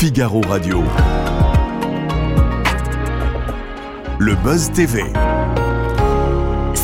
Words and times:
Figaro 0.00 0.40
Radio. 0.48 0.84
Le 4.20 4.36
Buzz 4.44 4.70
TV. 4.70 5.02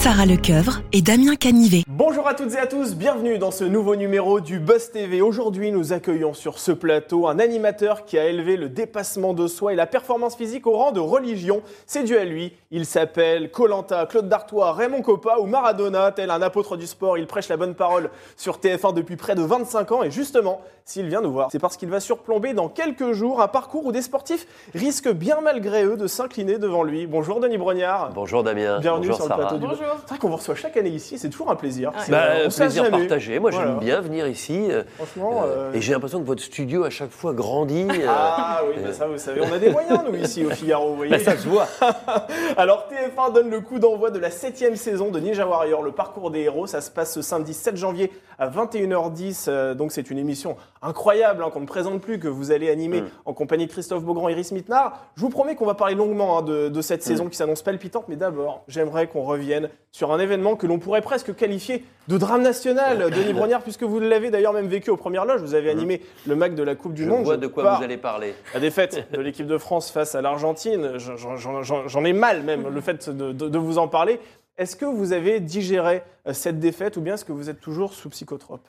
Sarah 0.05 0.27
Lecoeuvre 0.27 0.83
et 0.93 1.01
Damien 1.01 1.35
Canivet. 1.35 1.83
Bonjour 1.89 2.29
à 2.29 2.35
toutes 2.35 2.53
et 2.53 2.59
à 2.59 2.67
tous, 2.67 2.95
bienvenue 2.95 3.39
dans 3.39 3.51
ce 3.51 3.65
nouveau 3.65 3.97
numéro 3.97 4.39
du 4.39 4.59
Buzz 4.59 4.91
TV. 4.91 5.23
Aujourd'hui, 5.23 5.73
nous 5.73 5.95
accueillons 5.95 6.35
sur 6.35 6.59
ce 6.59 6.73
plateau 6.73 7.27
un 7.27 7.39
animateur 7.39 8.05
qui 8.05 8.19
a 8.19 8.27
élevé 8.27 8.59
le 8.59 8.69
dépassement 8.69 9.33
de 9.33 9.47
soi 9.47 9.73
et 9.73 9.77
la 9.77 9.87
performance 9.87 10.37
physique 10.37 10.67
au 10.67 10.73
rang 10.73 10.93
de 10.93 11.01
religion. 11.01 11.63
C'est 11.87 12.03
dû 12.03 12.19
à 12.19 12.27
lui. 12.27 12.53
Il 12.71 12.85
s'appelle 12.85 13.51
Colanta, 13.51 14.05
Claude 14.05 14.29
Dartois, 14.29 14.75
Raymond 14.75 15.01
Coppa 15.01 15.39
ou 15.41 15.47
Maradona. 15.47 16.13
Tel 16.13 16.29
un 16.31 16.43
apôtre 16.43 16.77
du 16.77 16.87
sport, 16.87 17.17
il 17.17 17.27
prêche 17.27 17.49
la 17.49 17.57
bonne 17.57 17.75
parole 17.75 18.11
sur 18.37 18.59
TF1 18.59 18.93
depuis 18.93 19.17
près 19.17 19.35
de 19.35 19.43
25 19.43 19.91
ans. 19.93 20.03
Et 20.03 20.11
justement, 20.11 20.61
s'il 20.85 21.07
vient 21.07 21.23
nous 21.23 21.33
voir, 21.33 21.49
c'est 21.51 21.59
parce 21.59 21.79
qu'il 21.79 21.89
va 21.89 22.01
surplomber 22.01 22.53
dans 22.53 22.69
quelques 22.69 23.13
jours 23.13 23.41
un 23.41 23.49
parcours 23.49 23.87
où 23.87 23.93
des 23.93 24.03
sportifs 24.03 24.47
risquent 24.75 25.13
bien 25.13 25.39
malgré 25.43 25.87
eux 25.87 25.97
de 25.97 26.07
s'incliner 26.07 26.59
devant 26.59 26.83
lui. 26.83 27.07
Bonjour 27.07 27.41
Denis 27.41 27.57
Brognard. 27.57 28.11
Bonjour 28.13 28.43
Damien. 28.43 28.81
Bienvenue 28.81 29.07
Bonjour 29.07 29.17
sur 29.17 29.29
Sarah. 29.29 29.41
le 29.41 29.47
plateau 29.49 29.59
du 29.59 29.67
Bonjour. 29.67 29.94
C'est 30.03 30.09
vrai 30.11 30.19
qu'on 30.19 30.29
vous 30.29 30.37
reçoit 30.37 30.55
chaque 30.55 30.77
année 30.77 30.91
ici, 30.91 31.19
c'est 31.19 31.31
toujours 31.31 31.51
un 31.51 31.57
plaisir. 31.57 31.93
C'est, 31.99 32.11
Bah, 32.13 32.23
euh, 32.31 32.49
plaisir 32.51 32.91
partagé. 32.91 33.39
Moi, 33.39 33.51
Voilà. 33.51 33.67
j'aime 33.71 33.79
bien 33.79 34.01
venir 34.01 34.27
ici. 34.27 34.67
euh, 34.71 34.83
Franchement. 34.97 35.43
euh, 35.45 35.47
euh, 35.47 35.73
Et 35.73 35.81
j'ai 35.81 35.93
l'impression 35.93 36.21
que 36.21 36.27
votre 36.27 36.43
studio 36.43 36.85
à 36.85 36.91
chaque 36.91 37.11
fois 37.11 37.33
grandit. 37.33 37.87
euh, 37.91 38.07
Ah 38.09 38.61
oui, 38.69 38.77
mais 38.83 38.93
ça 38.93 39.07
vous 39.07 39.19
savez, 39.19 39.41
on 39.41 39.53
a 39.53 39.59
des 39.59 39.71
moyens 39.71 40.01
nous 40.09 40.17
ici 40.17 40.45
au 40.45 40.51
Figaro, 40.51 40.91
vous 40.91 40.97
voyez. 40.97 41.11
bah, 41.13 41.19
ça 41.19 41.37
se 41.37 41.49
voit. 41.49 41.67
Alors 42.57 42.89
TF1 42.91 43.33
donne 43.33 43.51
le 43.51 43.61
coup 43.61 43.79
d'envoi 43.79 44.11
de 44.11 44.19
la 44.19 44.31
septième 44.31 44.77
saison 44.77 45.11
de 45.11 45.21
Ninja 45.21 45.47
Warrior, 45.47 45.83
le 45.83 45.93
parcours 45.93 46.31
des 46.31 46.41
héros. 46.41 46.67
Ça 46.67 46.81
se 46.81 46.91
passe 46.91 47.13
ce 47.15 47.23
samedi 47.23 47.55
7 47.55 47.77
janvier 47.77 48.11
à 48.39 48.49
21h10. 48.49 49.47
euh, 49.49 49.75
donc 49.75 49.93
c'est 49.93 50.11
une 50.11 50.19
émission 50.19 50.57
incroyable 50.83 51.43
hein, 51.45 51.51
qu'on 51.53 51.61
ne 51.61 51.67
présente 51.67 52.01
plus, 52.01 52.19
que 52.19 52.29
vous 52.29 52.51
allez 52.51 52.71
animer 52.71 53.03
Mm. 53.03 53.09
en 53.27 53.33
compagnie 53.33 53.67
de 53.67 53.73
Christophe 53.73 54.03
Beaugrand 54.05 54.29
et 54.29 54.33
Iris 54.33 54.53
Mittenard. 54.53 54.99
Je 55.17 55.21
vous 55.23 55.31
promets 55.31 55.55
qu'on 55.57 55.67
va 55.67 55.75
parler 55.75 55.95
longuement 55.95 56.39
hein, 56.39 56.43
de, 56.43 56.69
de 56.69 56.83
cette 56.83 57.01
Mm. 57.01 57.09
saison 57.09 57.29
qui 57.29 57.37
s'annonce 57.37 57.63
palpitante. 57.63 58.05
Mais 58.09 58.17
d'abord, 58.17 58.63
j'aimerais 58.69 59.07
qu'on 59.09 59.23
revienne 59.23 59.69
sur 59.93 60.13
un 60.13 60.19
événement 60.19 60.57
que 60.57 60.67
l'on 60.67 60.79
pourrait 60.79 61.01
presque 61.03 61.35
qualifier 61.37 61.85
de 62.09 62.19
drame 62.19 62.43
national, 62.43 63.11
Denis 63.11 63.33
Brognard, 63.33 63.63
puisque 63.63 63.85
vous 63.85 64.01
l'avez 64.01 64.31
d'ailleurs 64.31 64.53
même 64.53 64.67
vécu 64.67 64.91
aux 64.91 64.97
premières 64.97 65.25
loges. 65.25 65.41
Vous 65.41 65.55
avez 65.55 65.71
animé 65.71 66.01
le 66.27 66.35
MAC 66.37 66.55
de 66.55 66.63
la 66.63 66.75
Coupe 66.75 66.95
du. 66.95 67.05
Je 67.05 67.09
Monde. 67.09 67.25
vois 67.25 67.35
Je 67.35 67.41
de 67.41 67.47
quoi 67.47 67.77
vous 67.77 67.83
allez 67.85 67.97
parler. 67.97 68.35
la 68.53 68.61
défaite 68.69 69.09
de 69.13 69.21
l'équipe 69.21 69.47
de 69.47 69.59
France 69.59 69.91
face 69.91 70.15
à 70.15 70.21
l'Argentine, 70.23 70.93
j'en- 70.99 72.05
ai 72.05 72.13
mal 72.13 72.43
même 72.43 72.69
le 72.69 72.81
fait 72.81 73.09
de, 73.09 73.33
de- 73.33 73.49
de 73.49 73.59
vous 73.59 73.79
en 73.79 73.89
parler. 73.89 74.19
Est-ce 74.57 74.77
que 74.77 74.85
vous 74.85 75.13
avez 75.13 75.41
digéré 75.41 76.03
euh, 76.29 76.33
cette 76.33 76.61
défaite 76.61 76.97
ou 76.97 77.01
bien 77.01 77.15
est-ce 77.15 77.25
que 77.25 77.33
vous 77.33 77.51
êtes 77.51 77.61
toujours 77.61 77.93
sous 77.93 78.09
psychotrope? 78.11 78.61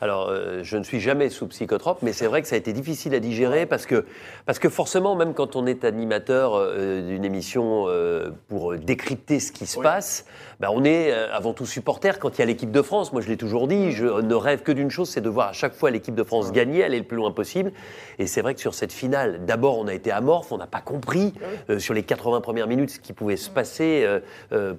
Alors, 0.00 0.28
euh, 0.28 0.60
je 0.62 0.76
ne 0.76 0.84
suis 0.84 1.00
jamais 1.00 1.28
sous 1.28 1.46
psychotrope, 1.48 2.02
mais 2.02 2.12
c'est 2.12 2.26
vrai 2.26 2.42
que 2.42 2.48
ça 2.48 2.54
a 2.54 2.58
été 2.58 2.72
difficile 2.72 3.14
à 3.14 3.20
digérer 3.20 3.66
parce 3.66 3.86
que, 3.86 4.04
parce 4.46 4.58
que 4.58 4.68
forcément, 4.68 5.16
même 5.16 5.34
quand 5.34 5.56
on 5.56 5.66
est 5.66 5.84
animateur 5.84 6.54
euh, 6.54 7.00
d'une 7.08 7.24
émission 7.24 7.84
euh, 7.88 8.30
pour 8.48 8.74
décrypter 8.76 9.40
ce 9.40 9.52
qui 9.52 9.66
se 9.66 9.78
Oui. 9.78 9.82
passe, 9.84 10.24
bah, 10.60 10.68
on 10.72 10.84
est 10.84 11.12
euh, 11.12 11.32
avant 11.32 11.52
tout 11.52 11.66
supporter 11.66 12.18
quand 12.18 12.36
il 12.36 12.40
y 12.40 12.42
a 12.42 12.46
l'équipe 12.46 12.70
de 12.70 12.82
France. 12.82 13.12
Moi, 13.12 13.22
je 13.22 13.28
l'ai 13.28 13.36
toujours 13.36 13.68
dit, 13.68 13.92
je 13.92 14.06
ne 14.06 14.34
rêve 14.34 14.62
que 14.62 14.72
d'une 14.72 14.90
chose, 14.90 15.08
c'est 15.08 15.20
de 15.20 15.28
voir 15.28 15.48
à 15.48 15.52
chaque 15.52 15.74
fois 15.74 15.90
l'équipe 15.90 16.14
de 16.14 16.24
France 16.24 16.52
gagner, 16.52 16.84
aller 16.84 16.98
le 16.98 17.04
plus 17.04 17.16
loin 17.16 17.32
possible. 17.32 17.72
Et 18.18 18.26
c'est 18.26 18.40
vrai 18.42 18.54
que 18.54 18.60
sur 18.60 18.74
cette 18.74 18.92
finale, 18.92 19.44
d'abord, 19.46 19.78
on 19.78 19.86
a 19.86 19.94
été 19.94 20.10
amorphe, 20.10 20.52
on 20.52 20.58
n'a 20.58 20.66
pas 20.66 20.80
compris 20.80 21.32
euh, 21.70 21.78
sur 21.78 21.94
les 21.94 22.02
80 22.02 22.40
premières 22.40 22.66
minutes 22.66 22.90
ce 22.90 23.00
qui 23.00 23.12
pouvait 23.12 23.36
se 23.36 23.50
passer 23.50 24.06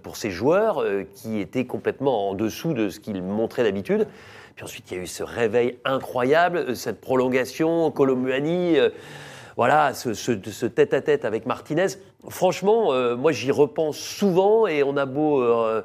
pour 0.03 0.17
ces 0.17 0.31
joueurs 0.31 0.81
euh, 0.81 1.03
qui 1.15 1.39
étaient 1.39 1.65
complètement 1.65 2.29
en 2.29 2.33
dessous 2.33 2.73
de 2.73 2.89
ce 2.89 2.99
qu'ils 2.99 3.21
montraient 3.23 3.63
d'habitude. 3.63 4.07
Puis 4.59 4.65
ensuite, 4.65 4.91
il 4.91 4.97
y 4.97 4.99
a 4.99 5.03
eu 5.03 5.07
ce 5.07 5.23
réveil 5.23 5.77
incroyable, 5.85 6.57
euh, 6.57 6.75
cette 6.75 6.99
prolongation, 6.99 7.91
Colomuani, 7.91 8.77
euh, 8.77 8.89
voilà, 9.55 9.93
ce, 9.93 10.65
tête-à-tête 10.65 11.23
avec 11.23 11.45
Martinez. 11.45 11.87
Franchement, 12.27 12.91
euh, 12.91 13.15
moi, 13.15 13.31
j'y 13.31 13.51
repense 13.51 13.95
souvent 13.95 14.67
et 14.67 14.83
on 14.83 14.97
a 14.97 15.05
beau 15.05 15.41
euh, 15.41 15.81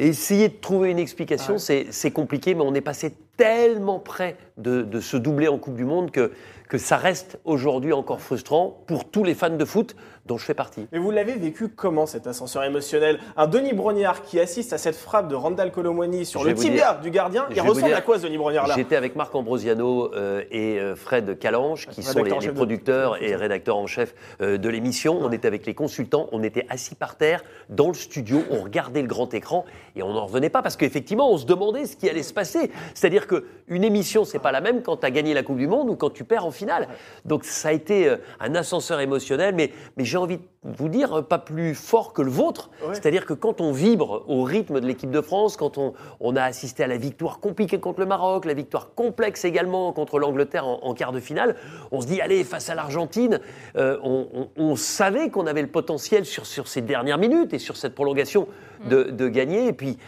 essayer 0.00 0.48
de 0.50 0.54
trouver 0.54 0.92
une 0.92 1.00
explication, 1.00 1.54
Ouais. 1.54 1.58
c'est 1.58 1.86
c'est 1.90 2.12
compliqué, 2.12 2.54
mais 2.54 2.62
on 2.62 2.74
est 2.74 2.80
passé 2.80 3.12
tellement 3.36 3.98
près 3.98 4.36
de, 4.56 4.82
de 4.82 5.00
se 5.00 5.16
doubler 5.16 5.48
en 5.48 5.58
Coupe 5.58 5.74
du 5.74 5.84
Monde 5.84 6.12
que, 6.12 6.30
que 6.68 6.78
ça 6.78 6.96
reste 6.96 7.40
aujourd'hui 7.44 7.92
encore 7.92 8.20
frustrant 8.20 8.84
pour 8.86 9.04
tous 9.10 9.24
les 9.24 9.34
fans 9.34 9.50
de 9.50 9.64
foot 9.64 9.96
dont 10.26 10.38
je 10.38 10.44
fais 10.44 10.54
partie. 10.54 10.86
Mais 10.92 10.98
vous 10.98 11.10
l'avez 11.10 11.34
vécu 11.34 11.68
comment 11.68 12.06
cet 12.06 12.26
ascenseur 12.26 12.64
émotionnel? 12.64 13.18
Un 13.36 13.46
Denis 13.46 13.74
Brognard 13.74 14.22
qui 14.22 14.40
assiste 14.40 14.72
à 14.72 14.78
cette 14.78 14.96
frappe 14.96 15.28
de 15.28 15.34
Randall 15.34 15.70
Colomwani 15.70 16.24
sur 16.24 16.44
le 16.44 16.54
tibia 16.54 16.94
du 17.02 17.10
gardien, 17.10 17.46
il 17.50 17.60
ressemble 17.60 17.86
dire- 17.88 17.96
à 17.96 18.00
quoi 18.00 18.18
ce 18.18 18.24
Denis 18.24 18.38
Brognard 18.38 18.66
là? 18.66 18.74
J'étais 18.76 18.96
avec 18.96 19.16
Marc 19.16 19.34
Ambrosiano 19.34 20.12
euh, 20.14 20.42
et 20.50 20.78
euh, 20.80 20.96
Fred 20.96 21.38
Calange, 21.38 21.88
qui 21.88 22.02
sont 22.02 22.22
les, 22.22 22.30
les 22.30 22.46
de- 22.46 22.52
producteurs 22.52 23.22
et 23.22 23.36
rédacteurs 23.36 23.76
en 23.76 23.86
chef 23.86 24.14
euh, 24.40 24.56
de 24.56 24.68
l'émission. 24.68 25.18
On 25.20 25.30
était 25.30 25.48
avec 25.48 25.66
les 25.66 25.74
consultants, 25.74 26.28
on 26.32 26.42
était 26.42 26.66
assis 26.70 26.94
par 26.94 27.16
terre 27.16 27.44
dans 27.68 27.88
le 27.88 27.94
studio, 27.94 28.42
on 28.50 28.62
regardait 28.62 29.02
le 29.02 29.08
grand 29.08 29.32
écran 29.34 29.64
et 29.96 30.02
on 30.02 30.12
n'en 30.14 30.26
revenait 30.26 30.48
pas 30.50 30.62
parce 30.62 30.76
qu'effectivement, 30.76 31.30
on 31.30 31.36
se 31.36 31.44
demandait 31.46 31.84
ce 31.86 31.96
qui 31.96 32.08
allait 32.08 32.22
se 32.22 32.32
passer. 32.32 32.70
C'est-à-dire 32.94 33.26
qu'une 33.26 33.84
émission, 33.84 34.24
c'est 34.24 34.38
pas 34.38 34.52
la 34.52 34.60
même 34.60 34.82
quand 34.82 34.96
tu 34.96 35.06
as 35.06 35.10
gagné 35.10 35.34
la 35.34 35.42
Coupe 35.42 35.58
du 35.58 35.66
Monde 35.68 35.90
ou 35.90 35.96
quand 35.96 36.10
tu 36.10 36.24
perds 36.24 36.46
en 36.46 36.50
finale. 36.50 36.88
Donc 37.26 37.44
ça 37.44 37.68
a 37.68 37.72
été 37.72 38.14
un 38.40 38.54
ascenseur 38.54 39.00
émotionnel, 39.00 39.54
mais, 39.54 39.70
mais 39.96 40.04
j'ai 40.14 40.18
envie 40.18 40.36
de 40.36 40.42
vous 40.62 40.88
dire, 40.88 41.12
euh, 41.18 41.22
pas 41.22 41.38
plus 41.40 41.74
fort 41.74 42.12
que 42.12 42.22
le 42.22 42.30
vôtre. 42.30 42.70
Ouais. 42.86 42.94
C'est-à-dire 42.94 43.26
que 43.26 43.34
quand 43.34 43.60
on 43.60 43.72
vibre 43.72 44.22
au 44.28 44.44
rythme 44.44 44.78
de 44.78 44.86
l'équipe 44.86 45.10
de 45.10 45.20
France, 45.20 45.56
quand 45.56 45.76
on, 45.76 45.92
on 46.20 46.36
a 46.36 46.42
assisté 46.44 46.84
à 46.84 46.86
la 46.86 46.96
victoire 46.96 47.40
compliquée 47.40 47.80
contre 47.80 47.98
le 47.98 48.06
Maroc, 48.06 48.44
la 48.44 48.54
victoire 48.54 48.94
complexe 48.94 49.44
également 49.44 49.92
contre 49.92 50.20
l'Angleterre 50.20 50.68
en, 50.68 50.78
en 50.84 50.94
quart 50.94 51.10
de 51.10 51.18
finale, 51.18 51.56
on 51.90 52.00
se 52.00 52.06
dit, 52.06 52.20
allez, 52.20 52.44
face 52.44 52.70
à 52.70 52.76
l'Argentine, 52.76 53.40
euh, 53.76 53.98
on, 54.04 54.28
on- 54.32 54.48
on 54.56 54.76
savait 54.76 55.30
qu'on 55.30 55.46
avait 55.48 55.62
le 55.62 55.68
potentiel 55.68 56.24
sur, 56.24 56.46
sur 56.46 56.68
ces 56.68 56.80
dernières 56.80 57.18
minutes 57.18 57.52
et 57.52 57.58
sur 57.58 57.76
cette 57.76 57.96
prolongation 57.96 58.46
de, 58.88 59.02
de 59.04 59.26
gagner. 59.28 59.66
Et 59.66 59.72
puis, 59.72 59.98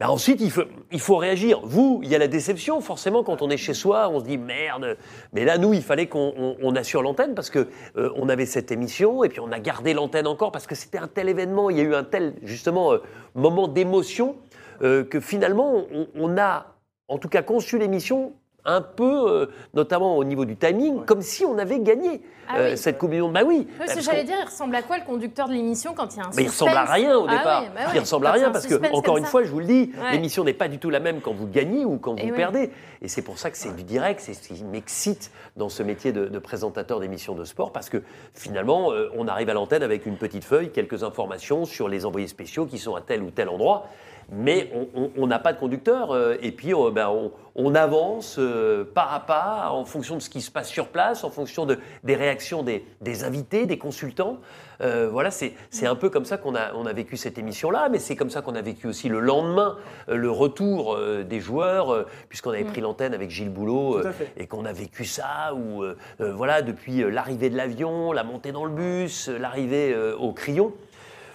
ben 0.00 0.08
ensuite, 0.08 0.40
il 0.40 0.50
faut, 0.50 0.62
il 0.90 1.00
faut 1.00 1.16
réagir. 1.16 1.60
Vous, 1.64 2.00
il 2.02 2.08
y 2.08 2.14
a 2.14 2.18
la 2.18 2.28
déception, 2.28 2.80
forcément, 2.80 3.22
quand 3.22 3.42
on 3.42 3.50
est 3.50 3.56
chez 3.56 3.74
soi, 3.74 4.08
on 4.08 4.20
se 4.20 4.24
dit 4.24 4.38
merde. 4.38 4.96
Mais 5.32 5.44
là, 5.44 5.58
nous, 5.58 5.72
il 5.74 5.82
fallait 5.82 6.06
qu'on 6.06 6.32
on- 6.36 6.56
on 6.62 6.74
assure 6.76 7.02
l'antenne 7.02 7.34
parce 7.34 7.50
que 7.50 7.68
euh, 7.96 8.10
on 8.16 8.28
avait 8.28 8.46
cette 8.46 8.72
émission 8.72 9.22
et 9.24 9.28
puis 9.28 9.40
on 9.40 9.52
a 9.52 9.60
gardé 9.60 9.94
l'antenne 9.94 10.26
encore 10.26 10.50
parce 10.52 10.66
que 10.66 10.74
c'était 10.74 10.98
un 10.98 11.08
tel 11.08 11.28
événement, 11.28 11.70
il 11.70 11.76
y 11.76 11.80
a 11.80 11.84
eu 11.84 11.94
un 11.94 12.04
tel, 12.04 12.34
justement, 12.42 12.92
euh, 12.92 12.98
moment 13.34 13.68
d'émotion 13.68 14.36
euh, 14.82 15.04
que 15.04 15.20
finalement, 15.20 15.84
on 16.14 16.36
a, 16.38 16.66
en 17.08 17.18
tout 17.18 17.28
cas, 17.28 17.42
conçu 17.42 17.78
l'émission 17.78 18.32
un 18.64 18.80
peu, 18.80 19.28
euh, 19.28 19.46
notamment 19.74 20.16
au 20.16 20.24
niveau 20.24 20.44
du 20.44 20.56
timing, 20.56 21.04
comme 21.04 21.20
si 21.22 21.44
on 21.44 21.58
avait 21.58 21.80
gagné 21.80 22.22
Ah 22.48 22.58
euh, 22.58 22.70
oui. 22.72 22.78
cette 22.78 22.96
Coupe 22.98 23.10
du 23.10 23.20
Monde. 23.20 23.32
Bah 23.32 23.40
oui. 23.44 23.66
Oui, 23.66 23.72
ce 23.72 23.78
parce 23.78 23.94
que 23.94 24.00
j'allais 24.02 24.24
dire, 24.24 24.36
il 24.40 24.44
ressemble 24.44 24.76
à 24.76 24.82
quoi 24.82 24.98
le 24.98 25.04
conducteur 25.04 25.48
de 25.48 25.52
l'émission 25.52 25.94
quand 25.94 26.14
il 26.14 26.18
y 26.18 26.20
a 26.22 26.26
un 26.26 26.30
mais 26.36 26.44
il 26.44 26.48
ressemble 26.48 26.72
à 26.76 26.84
rien 26.84 27.16
au 27.18 27.26
Ah 27.28 27.36
départ. 27.38 27.62
oui, 27.64 27.68
bah 27.74 27.80
Il 27.94 27.98
ressemble 28.00 28.26
à 28.26 28.32
rien 28.32 28.50
parce 28.50 28.66
que, 28.66 28.74
encore 28.94 29.16
une 29.18 29.24
ça. 29.24 29.30
fois, 29.30 29.42
je 29.42 29.48
vous 29.50 29.58
le 29.60 29.64
dis, 29.66 29.90
Ouais. 30.00 30.12
l'émission 30.12 30.44
n'est 30.44 30.52
pas 30.52 30.68
du 30.68 30.78
tout 30.78 30.90
la 30.90 31.00
même 31.00 31.20
quand 31.20 31.32
vous 31.32 31.46
gagnez 31.48 31.84
ou 31.84 31.98
quand 31.98 32.16
Et 32.16 32.30
vous 32.30 32.36
perdez. 32.36 32.70
Et 33.00 33.08
c'est 33.08 33.22
pour 33.22 33.38
ça 33.38 33.50
que 33.50 33.56
c'est 33.56 33.74
du 33.74 33.82
direct, 33.82 34.20
c'est 34.20 34.34
ce 34.34 34.48
qui 34.48 34.62
m'excite 34.64 35.32
dans 35.56 35.68
ce 35.68 35.82
métier 35.82 36.12
de, 36.12 36.26
de 36.26 36.38
présentateur 36.38 37.00
d'émissions 37.00 37.34
de 37.34 37.44
sport 37.44 37.72
parce 37.72 37.88
que 37.90 38.02
finalement, 38.34 38.92
euh, 38.92 39.10
on 39.16 39.26
arrive 39.28 39.48
à 39.50 39.54
l'antenne 39.54 39.82
avec 39.82 40.06
une 40.06 40.16
petite 40.16 40.44
feuille, 40.44 40.70
quelques 40.70 41.02
informations 41.02 41.64
sur 41.64 41.88
les 41.88 42.06
envoyés 42.06 42.28
spéciaux 42.28 42.66
qui 42.66 42.78
sont 42.78 42.94
à 42.94 43.00
tel 43.00 43.22
ou 43.22 43.30
tel 43.30 43.48
endroit. 43.48 43.86
Mais 44.30 44.70
on- 45.16 45.26
n'a 45.26 45.38
pas 45.38 45.52
de 45.52 45.58
conducteur 45.58 46.10
euh, 46.12 46.36
et 46.42 46.52
puis 46.52 46.72
euh, 46.74 46.90
ben, 46.90 47.08
on, 47.08 47.32
on 47.54 47.74
avance 47.74 48.36
euh, 48.38 48.84
pas 48.84 49.08
à 49.12 49.20
pas 49.20 49.70
en 49.70 49.84
fonction 49.84 50.14
de 50.16 50.20
ce 50.20 50.30
qui 50.30 50.40
se 50.40 50.50
passe 50.50 50.68
sur 50.68 50.88
place, 50.88 51.22
en 51.24 51.30
fonction 51.30 51.66
de, 51.66 51.78
des 52.04 52.14
réactions 52.14 52.62
des, 52.62 52.84
des 53.00 53.24
invités, 53.24 53.66
des 53.66 53.78
consultants. 53.78 54.38
Euh, 54.80 55.08
voilà, 55.12 55.30
c'est 55.30 55.54
un 55.86 55.94
peu 55.94 56.10
comme 56.10 56.24
ça 56.24 56.38
qu'on 56.38 56.54
a, 56.56 56.74
on 56.74 56.86
a 56.86 56.92
vécu 56.92 57.16
cette 57.16 57.38
émission-là, 57.38 57.88
mais 57.90 57.98
c'est 58.00 58.16
comme 58.16 58.30
ça 58.30 58.42
qu'on 58.42 58.54
a 58.56 58.62
vécu 58.62 58.88
aussi 58.88 59.08
le 59.08 59.20
lendemain, 59.20 59.76
le 60.08 60.30
retour 60.30 60.94
euh, 60.94 61.22
des 61.22 61.38
joueurs, 61.40 61.92
euh, 61.92 62.06
puisqu'on 62.28 62.50
avait 62.50 62.64
pris 62.64 62.80
l'antenne 62.80 63.14
avec 63.14 63.30
Gilles 63.30 63.50
Boulot 63.52 63.98
euh, 63.98 64.02
et 64.36 64.46
qu'on 64.46 64.64
a 64.64 64.72
vécu 64.72 65.04
ça, 65.04 65.54
où 65.54 65.84
voilà, 66.18 66.62
depuis 66.62 67.04
l'arrivée 67.10 67.48
de 67.50 67.56
l'avion, 67.56 68.12
la 68.12 68.24
montée 68.24 68.50
dans 68.50 68.64
le 68.64 68.72
bus, 68.72 69.28
l'arrivée 69.28 69.92
euh, 69.94 70.16
au 70.16 70.32
Crillon. 70.32 70.72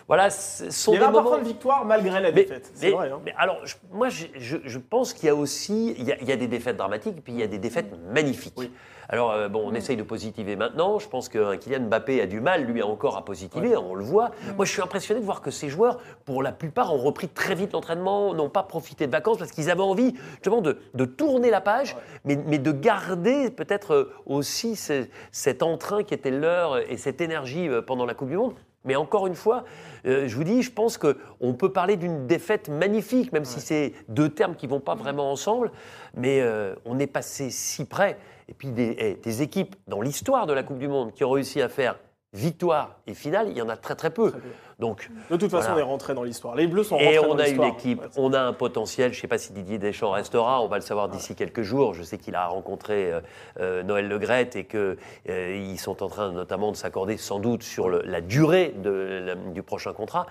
Voilà, 0.08 0.30
sont 0.30 0.94
Il 0.94 1.00
y 1.02 1.04
avait 1.04 1.12
des 1.12 1.18
un 1.18 1.22
moments. 1.22 1.38
de 1.38 1.44
victoire 1.44 1.84
malgré 1.84 2.12
la 2.22 2.32
Mais, 2.32 2.44
défaite. 2.44 2.72
C'est 2.74 2.92
vrai. 2.92 3.12
hein. 3.12 3.20
mais 3.26 3.34
alors, 3.38 3.58
je- 3.66 3.76
moi, 3.92 4.08
je, 4.08 4.26
je- 4.38 4.58
je 4.64 4.80
pense 4.80 5.14
qu'il 5.14 5.26
y 5.28 5.30
a 5.30 5.36
aussi, 5.36 5.96
il 5.98 6.06
y 6.06 6.14
a, 6.14 6.18
il 6.22 6.28
y 6.28 6.32
a 6.32 6.38
des 6.38 6.48
défaites 6.48 6.78
dramatiques, 6.78 7.22
puis 7.24 7.34
il 7.34 7.40
y 7.40 7.44
a 7.44 7.48
des 7.48 7.58
défaites 7.60 7.92
magnifiques. 8.14 8.54
Oui. 8.58 8.72
Alors, 9.10 9.32
euh, 9.32 9.48
bon, 9.50 9.64
on 9.66 9.74
essaye 9.74 9.96
de 9.98 10.04
positiver 10.04 10.56
maintenant. 10.58 11.00
Je 11.00 11.08
pense 11.10 11.28
qu'un 11.30 11.56
Kylian 11.58 11.82
Mbappé 11.88 12.22
a 12.22 12.26
du 12.26 12.40
mal, 12.42 12.64
lui, 12.66 12.82
encore 12.84 13.16
à 13.18 13.24
positiver. 13.26 13.76
On 13.78 13.96
le 13.96 14.04
voit. 14.04 14.32
Moi, 14.58 14.66
je 14.66 14.72
suis 14.72 14.82
impressionné 14.82 15.20
de 15.22 15.26
voir 15.26 15.42
que 15.42 15.50
ces 15.52 15.70
joueurs, 15.70 16.00
pour 16.26 16.42
la 16.44 16.52
plupart, 16.52 16.94
ont 16.94 16.98
repris 16.98 17.28
très 17.30 17.56
vite 17.56 17.72
l'entraînement, 17.74 18.34
n'ont 18.34 18.50
pas 18.50 18.64
profité 18.64 19.08
de 19.08 19.12
vacances 19.12 19.38
parce 19.38 19.52
qu'ils 19.52 19.70
avaient 19.72 19.82
envie, 19.82 20.14
justement, 20.32 20.62
de, 20.62 20.78
de 20.94 21.06
tourner 21.06 21.50
la 21.52 21.62
page, 21.62 21.96
mais, 22.26 22.38
mais 22.48 22.58
de 22.60 22.72
garder 22.72 23.50
peut-être 23.50 23.94
euh, 23.94 24.14
aussi 24.26 24.76
ce- 24.76 25.06
cet 25.32 25.64
entrain 25.64 26.04
qui 26.04 26.14
était 26.14 26.32
le 26.32 26.40
leur 26.40 26.78
et 26.78 26.98
cette 26.98 27.20
énergie 27.22 27.68
euh, 27.70 27.82
pendant 27.82 28.06
la 28.06 28.14
Coupe 28.14 28.30
du 28.30 28.38
Monde. 28.38 28.54
Mais 28.88 28.96
encore 28.96 29.28
une 29.28 29.36
fois, 29.36 29.66
euh, 30.06 30.28
je 30.28 30.36
vous 30.36 30.44
dis, 30.44 30.64
je 30.64 30.72
pense 30.72 30.98
qu'on 30.98 31.54
peut 31.54 31.72
parler 31.72 31.98
d'une 31.98 32.26
défaite 32.26 32.70
magnifique, 32.70 33.32
même 33.34 33.46
si 33.46 33.62
c'est 33.62 33.94
deux 34.08 34.30
termes 34.30 34.56
qui 34.56 34.66
vont 34.66 34.80
pas 34.80 34.96
vraiment 34.96 35.32
ensemble. 35.32 35.72
Mais 36.16 36.42
euh, 36.42 36.74
on 36.86 36.98
est 36.98 37.08
passé 37.08 37.50
si 37.52 37.86
près. 37.86 38.18
Et 38.50 38.54
puis 38.54 38.72
des, 38.72 38.96
eh, 38.98 39.16
des 39.16 39.42
équipes 39.42 39.76
dans 39.88 40.02
l'histoire 40.02 40.48
de 40.48 40.54
la 40.54 40.64
Coupe 40.64 40.80
du 40.80 40.88
Monde 40.88 41.14
qui 41.14 41.24
ont 41.24 41.32
réussi 41.32 41.62
à 41.62 41.68
faire 41.68 42.00
victoire 42.34 43.00
et 43.08 43.14
finale, 43.14 43.48
il 43.50 43.58
y 43.58 43.62
en 43.62 43.70
a 43.70 43.78
très 43.78 43.96
très 43.96 44.10
peu. 44.10 44.34
Donc, 44.80 45.10
De 45.32 45.38
toute 45.38 45.50
façon, 45.50 45.70
Voilà. 45.70 45.76
on 45.76 45.80
est 45.88 45.90
rentré 45.90 46.14
dans 46.14 46.22
l'histoire. 46.24 46.56
Les 46.56 46.68
Bleus 46.68 46.84
sont 46.84 46.98
rentrés 46.98 47.16
et 47.16 47.18
dans 47.18 47.30
on 47.30 47.40
a 47.40 47.48
une 47.48 47.64
équipe, 47.64 48.00
Ouais, 48.02 48.08
on 48.16 48.32
a 48.34 48.42
un 48.42 48.54
potentiel. 48.54 49.12
Je 49.12 49.18
ne 49.18 49.22
sais 49.22 49.28
pas 49.28 49.40
si 49.40 49.52
Didier 49.52 49.80
Deschamps 49.80 50.12
restera. 50.12 50.62
On 50.62 50.68
va 50.68 50.76
le 50.76 50.84
savoir 50.84 51.10
d'ici 51.10 51.34
quelques 51.34 51.64
jours. 51.64 51.96
Je 51.96 52.04
sais 52.04 52.20
qu'il 52.20 52.36
a 52.36 52.46
rencontré 52.48 53.12
euh, 53.12 53.22
euh, 53.60 53.82
Noël 53.82 54.08
Legrette 54.08 54.56
et 54.56 54.66
qu'ils 54.66 55.80
sont 55.80 56.04
en 56.04 56.10
train 56.10 56.32
notamment 56.32 56.72
de 56.72 56.78
s'accorder 56.78 57.18
sans 57.18 57.40
doute 57.40 57.64
sur 57.64 57.90
le- 57.90 58.04
la 58.06 58.22
durée 58.22 58.74
de 58.78 59.24
la- 59.26 59.36
du 59.36 59.64
prochain 59.64 59.94
contrat. 59.94 60.28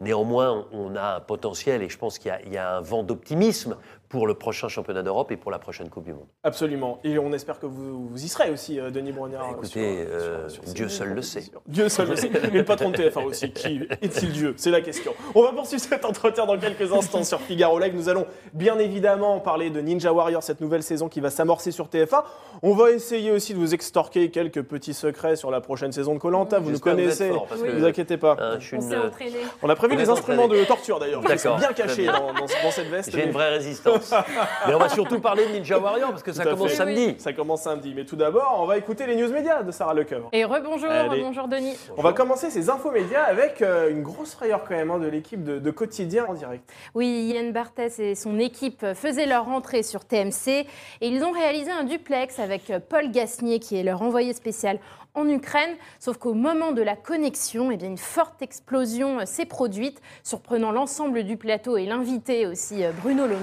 Néanmoins, 0.00 0.66
on 0.70 0.94
a 0.94 1.16
un 1.16 1.20
potentiel 1.20 1.82
et 1.82 1.88
je 1.88 1.98
pense 1.98 2.20
qu'il 2.20 2.28
y 2.28 2.30
a- 2.32 2.40
il 2.42 2.52
y, 2.52 2.56
a 2.56 2.76
un 2.76 2.80
vent 2.80 3.02
d'optimisme 3.02 3.76
pour 4.08 4.28
le 4.28 4.34
prochain 4.34 4.68
championnat 4.68 5.02
d'Europe 5.02 5.32
et 5.32 5.36
pour 5.36 5.50
la 5.50 5.58
prochaine 5.58 5.90
Coupe 5.90 6.04
du 6.04 6.12
Monde. 6.12 6.28
Absolument. 6.44 7.00
Et 7.02 7.18
on 7.18 7.32
espère 7.32 7.58
que 7.58 7.66
vous, 7.66 8.06
vous 8.08 8.24
y 8.24 8.28
serez 8.28 8.50
aussi, 8.52 8.78
euh, 8.78 8.90
Denis 8.90 9.10
Brognard. 9.10 9.50
Écoutez, 9.50 10.04
sur- 10.06 10.14
euh, 10.14 10.48
sur- 10.48 10.62
sur 10.64 10.72
Dieu 10.72 10.88
seul 10.88 11.08
le 11.08 11.14
compétitions. 11.16 11.60
Dieu 11.66 11.88
seul 11.88 12.08
le 12.10 12.16
sait. 12.16 12.28
Et 12.28 12.50
le 12.50 12.64
patron 12.64 12.90
de 12.90 12.96
TF1 12.96 13.24
aussi. 13.24 13.50
Qui 13.52 13.87
est-il 14.02 14.32
Dieu? 14.32 14.54
C'est 14.56 14.70
la 14.70 14.80
question. 14.80 15.14
On 15.34 15.42
va 15.42 15.52
poursuivre 15.52 15.82
cet 15.82 16.04
entretien 16.04 16.46
dans 16.46 16.58
quelques 16.58 16.92
instants 16.92 17.24
sur 17.24 17.40
Figaro 17.40 17.78
Live. 17.78 17.94
Nous 17.94 18.08
allons 18.08 18.26
bien 18.52 18.78
évidemment 18.78 19.38
parler 19.40 19.70
de 19.70 19.80
Ninja 19.80 20.12
Warrior, 20.12 20.42
cette 20.42 20.60
nouvelle 20.60 20.82
saison 20.82 21.08
qui 21.08 21.20
va 21.20 21.30
s'amorcer 21.30 21.70
sur 21.70 21.86
TF1. 21.88 22.22
On 22.62 22.74
va 22.74 22.90
essayer 22.90 23.30
aussi 23.30 23.54
de 23.54 23.58
vous 23.58 23.74
extorquer 23.74 24.30
quelques 24.30 24.62
petits 24.62 24.94
secrets 24.94 25.36
sur 25.36 25.50
la 25.50 25.60
prochaine 25.60 25.92
saison 25.92 26.14
de 26.14 26.18
Colanta. 26.18 26.58
Vous 26.58 26.70
nous 26.70 26.76
vous 26.76 26.80
connaissez. 26.80 27.30
Ne 27.30 27.36
que- 27.38 27.78
vous 27.78 27.84
inquiétez 27.84 28.16
pas. 28.16 28.36
Hein, 28.38 28.56
je 28.58 28.66
suis 28.66 28.76
On 28.76 28.80
une- 28.80 28.94
entraîné. 28.98 29.36
On 29.62 29.68
a 29.68 29.76
prévu 29.76 29.94
Vous 29.94 30.00
des 30.02 30.08
instruments 30.10 30.44
entraîné. 30.44 30.62
de 30.62 30.66
torture 30.66 30.98
d'ailleurs, 30.98 31.20
bien 31.22 31.36
cachés 31.74 32.06
dans, 32.06 32.32
dans- 32.32 32.32
dans 32.62 32.70
cette 32.70 32.88
veste. 32.88 33.10
J'ai 33.12 33.20
une 33.20 33.26
mais- 33.26 33.32
vraie 33.32 33.50
résistance. 33.50 34.12
Mais 34.66 34.74
on 34.74 34.78
va 34.78 34.88
surtout 34.88 35.20
parler 35.20 35.46
de 35.46 35.52
Ninja 35.52 35.78
Warrior 35.78 36.10
parce 36.10 36.22
que 36.22 36.32
ça 36.32 36.44
commence 36.44 36.70
fait. 36.70 36.76
samedi. 36.76 37.14
Ça 37.18 37.32
commence 37.32 37.62
samedi. 37.62 37.92
Mais 37.94 38.04
tout 38.04 38.16
d'abord, 38.16 38.58
on 38.60 38.66
va 38.66 38.76
écouter 38.76 39.06
les 39.06 39.16
news 39.16 39.30
médias 39.32 39.62
de 39.62 39.70
Sarah 39.70 39.94
Lecoeur. 39.94 40.28
Et 40.32 40.44
rebonjour, 40.44 40.90
Allez. 40.90 41.08
rebonjour 41.20 41.48
Denis. 41.48 41.76
On 41.96 42.02
va 42.02 42.12
commencer 42.12 42.50
ces 42.50 42.68
infos 42.70 42.90
médias 42.90 43.22
avec 43.22 43.62
euh, 43.62 43.77
une 43.90 44.02
grosse 44.02 44.32
frayeur 44.34 44.64
quand 44.64 44.74
même 44.74 44.90
hein, 44.90 44.98
de 44.98 45.06
l'équipe 45.06 45.44
de, 45.44 45.70
quotidien 45.70 46.26
en 46.26 46.34
direct. 46.34 46.68
Oui, 46.94 47.30
Yann 47.32 47.52
Barthès 47.52 47.98
et 47.98 48.14
son 48.14 48.38
équipe 48.38 48.84
faisaient 48.94 49.26
leur 49.26 49.44
rentrée 49.44 49.82
sur 49.82 50.04
TMC 50.04 50.48
et 50.48 50.66
ils 51.00 51.22
ont 51.24 51.30
réalisé 51.30 51.70
un 51.70 51.84
duplex 51.84 52.38
avec 52.38 52.72
Paul 52.88 53.10
Gasnier 53.10 53.60
qui 53.60 53.76
est 53.76 53.82
leur 53.82 54.02
envoyé 54.02 54.32
spécial 54.32 54.78
en 55.14 55.28
Ukraine. 55.28 55.76
Sauf 55.98 56.16
qu'au 56.18 56.34
moment 56.34 56.72
de 56.72 56.82
la 56.82 56.96
connexion, 56.96 57.70
eh 57.70 57.76
bien, 57.76 57.88
une 57.88 57.98
forte 57.98 58.42
explosion 58.42 59.20
euh, 59.20 59.24
s'est 59.26 59.46
produite, 59.46 60.00
surprenant 60.22 60.72
l'ensemble 60.72 61.24
du 61.24 61.36
plateau 61.36 61.76
et 61.76 61.86
l'invité 61.86 62.46
aussi 62.46 62.84
euh, 62.84 62.92
Bruno 63.02 63.26
Le. 63.26 63.36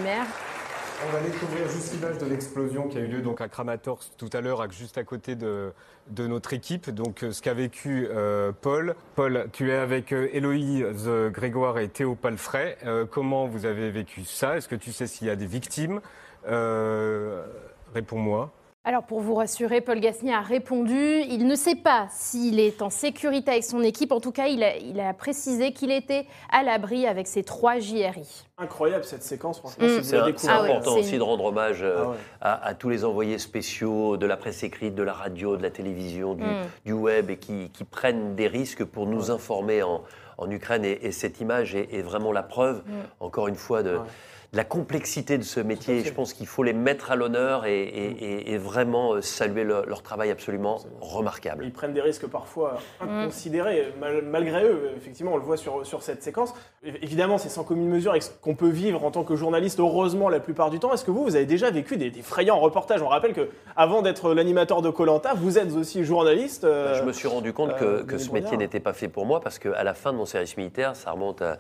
On 1.04 1.12
va 1.12 1.20
découvrir 1.22 1.68
juste 1.68 1.94
l'image 1.94 2.18
de 2.18 2.26
l'explosion 2.26 2.88
qui 2.88 2.98
a 2.98 3.02
eu 3.02 3.08
lieu 3.08 3.22
donc 3.22 3.42
à 3.42 3.48
Kramatorsk 3.50 4.12
tout 4.18 4.30
à 4.34 4.42
l'heure, 4.42 4.72
juste 4.72 4.98
à 4.98 5.04
côté 5.04 5.36
de, 5.36 5.74
de 6.08 6.26
notre 6.26 6.54
équipe. 6.54 6.90
Donc 6.90 7.24
euh, 7.24 7.32
ce 7.32 7.42
qu'a 7.42 7.54
vécu 7.54 8.08
euh, 8.10 8.52
Paul. 8.62 8.96
Paul, 9.16 9.48
tu 9.52 9.72
es 9.72 9.76
avec 9.76 10.14
euh, 10.14 10.30
Héloïse 10.32 11.10
Grégoire 11.32 11.80
et 11.80 11.90
Théo 11.90 12.16
Palfray. 12.16 12.78
Euh, 12.86 13.06
comment 13.06 13.46
vous 13.46 13.66
avez 13.66 13.92
vécu 13.92 14.24
ça? 14.24 14.58
Est-ce 14.58 14.68
que 14.68 14.76
tu 14.76 14.94
sais 14.94 15.06
s'il 15.06 15.28
y 15.28 15.30
a 15.30 15.36
des 15.36 15.48
victimes? 15.48 16.02
Euh, 16.48 17.46
Réponds-moi. 17.94 18.52
Alors 18.88 19.02
pour 19.02 19.20
vous 19.20 19.34
rassurer, 19.34 19.82
Paul 19.82 20.00
Gasnier 20.00 20.36
a 20.36 20.42
répondu, 20.42 21.22
il 21.28 21.48
ne 21.48 21.56
sait 21.56 21.74
pas 21.74 22.06
s'il 22.12 22.60
est 22.60 22.84
en 22.84 22.92
sécurité 22.92 23.50
avec 23.50 23.64
son 23.64 23.82
équipe, 23.82 24.12
en 24.12 24.20
tout 24.20 24.32
cas 24.32 24.46
il 24.46 24.64
a, 24.64 24.78
il 24.78 25.00
a 25.00 25.12
précisé 25.16 25.74
qu'il 25.74 25.92
était 25.92 26.28
à 26.52 26.62
l'abri 26.62 27.08
avec 27.08 27.26
ses 27.26 27.44
trois 27.44 27.80
JRI. 27.80 28.46
Incroyable 28.60 29.04
cette 29.04 29.24
séquence, 29.24 29.58
franchement. 29.58 29.84
Mm. 29.88 29.90
vous 29.90 30.04
C'est 30.04 30.18
Ah 30.48 30.62
important 30.62 30.92
c'est 30.94 31.00
aussi 31.00 31.18
de 31.18 31.24
rendre 31.24 31.46
hommage 31.46 31.80
euh, 31.82 31.96
Ah 32.04 32.10
ouais. 32.10 32.16
à, 32.42 32.68
à 32.68 32.74
tous 32.76 32.90
les 32.90 33.04
envoyés 33.06 33.40
spéciaux 33.40 34.18
de 34.18 34.26
la 34.28 34.38
presse 34.38 34.62
écrite, 34.62 34.94
de 34.94 35.02
la 35.04 35.14
radio, 35.14 35.58
de 35.58 35.64
la 35.64 35.72
télévision, 35.72 36.36
du, 36.36 36.44
Mm. 36.44 36.66
du 36.86 36.94
web 36.94 37.32
et 37.32 37.38
qui, 37.38 37.72
qui 37.74 37.86
prennent 37.86 38.36
des 38.36 38.48
risques 38.48 38.84
pour 38.84 39.08
nous 39.08 39.32
informer 39.32 39.82
en, 39.82 40.04
en 40.38 40.52
Ukraine. 40.52 40.86
Et, 40.86 41.00
et 41.08 41.12
cette 41.12 41.42
image 41.42 41.74
est, 41.74 41.92
est 41.92 42.04
vraiment 42.04 42.32
la 42.32 42.44
preuve, 42.44 42.84
encore 43.20 43.48
une 43.48 43.56
fois, 43.56 43.82
de, 43.82 43.96
Ouais. 43.96 44.04
De 44.52 44.58
la 44.58 44.64
complexité 44.64 45.38
de 45.38 45.44
ce 45.44 45.60
métier. 45.60 46.04
Je 46.04 46.14
pense 46.14 46.34
qu'il 46.34 46.48
faut 46.48 46.64
les 46.64 46.74
mettre 46.74 47.12
à 47.12 47.16
l'honneur 47.16 47.66
et, 47.66 47.82
et- 47.84 48.24
et- 48.24 48.52
et 48.54 48.58
vraiment 48.58 49.14
euh, 49.14 49.22
saluer 49.22 49.64
leur, 49.64 49.86
leur 49.86 50.02
travail 50.02 50.32
absolument 50.32 50.80
remarquable. 51.02 51.64
Ils 51.66 51.72
prennent 51.74 51.94
des 51.94 52.02
risques 52.02 52.28
parfois 52.28 52.78
inconsidérés, 53.02 53.94
mal- 54.00 54.24
malgré 54.24 54.64
eux. 54.64 54.92
Effectivement, 54.98 55.34
on 55.34 55.38
le 55.38 55.44
voit 55.44 55.58
sur, 55.58 55.86
sur 55.86 56.04
cette 56.04 56.24
séquence. 56.24 56.54
Évidemment, 56.84 57.38
c'est 57.38 57.50
sans 57.50 57.64
commune 57.64 57.90
mesure 57.90 58.12
avec 58.12 58.24
ce 58.24 58.30
qu'on 58.42 58.56
peut 58.56 58.70
vivre 58.70 59.04
en 59.04 59.12
tant 59.12 59.24
que 59.24 59.36
journaliste, 59.36 59.80
heureusement, 59.80 60.30
la 60.30 60.40
plupart 60.40 60.70
du 60.70 60.80
temps. 60.80 60.94
Est-ce 60.94 61.06
que 61.06 61.12
vous, 61.12 61.24
vous 61.24 61.36
avez 61.36 61.46
déjà 61.46 61.72
vécu 61.72 61.98
des, 61.98 62.12
des 62.12 62.22
frayants 62.22 62.60
reportages? 62.60 63.02
On 63.02 63.08
rappelle 63.08 63.34
que 63.34 63.50
avant 63.76 64.02
d'être 64.02 64.34
l'animateur 64.34 64.82
de 64.82 64.90
Colanta, 64.90 65.34
vous 65.34 65.58
êtes 65.58 65.74
aussi 65.74 66.04
journaliste. 66.04 66.64
euh, 66.64 66.92
Bah, 66.94 67.00
Je 67.00 67.04
me 67.04 67.12
suis 67.14 67.28
rendu 67.28 67.54
compte 67.54 67.72
euh, 67.82 68.00
que, 68.00 68.04
que 68.04 68.12
Denis 68.16 68.24
ce 68.24 68.32
métier 68.32 68.58
n'était 68.58 68.80
pas 68.80 68.94
fait 68.94 69.08
pour 69.08 69.26
moi 69.26 69.40
parce 69.42 69.60
qu'à 69.60 69.84
la 69.84 69.94
fin 69.94 70.12
de 70.14 70.18
mon 70.18 70.26
service 70.26 70.58
militaire, 70.58 70.96
ça 70.96 71.12
remonte 71.12 71.42
à, 71.42 71.58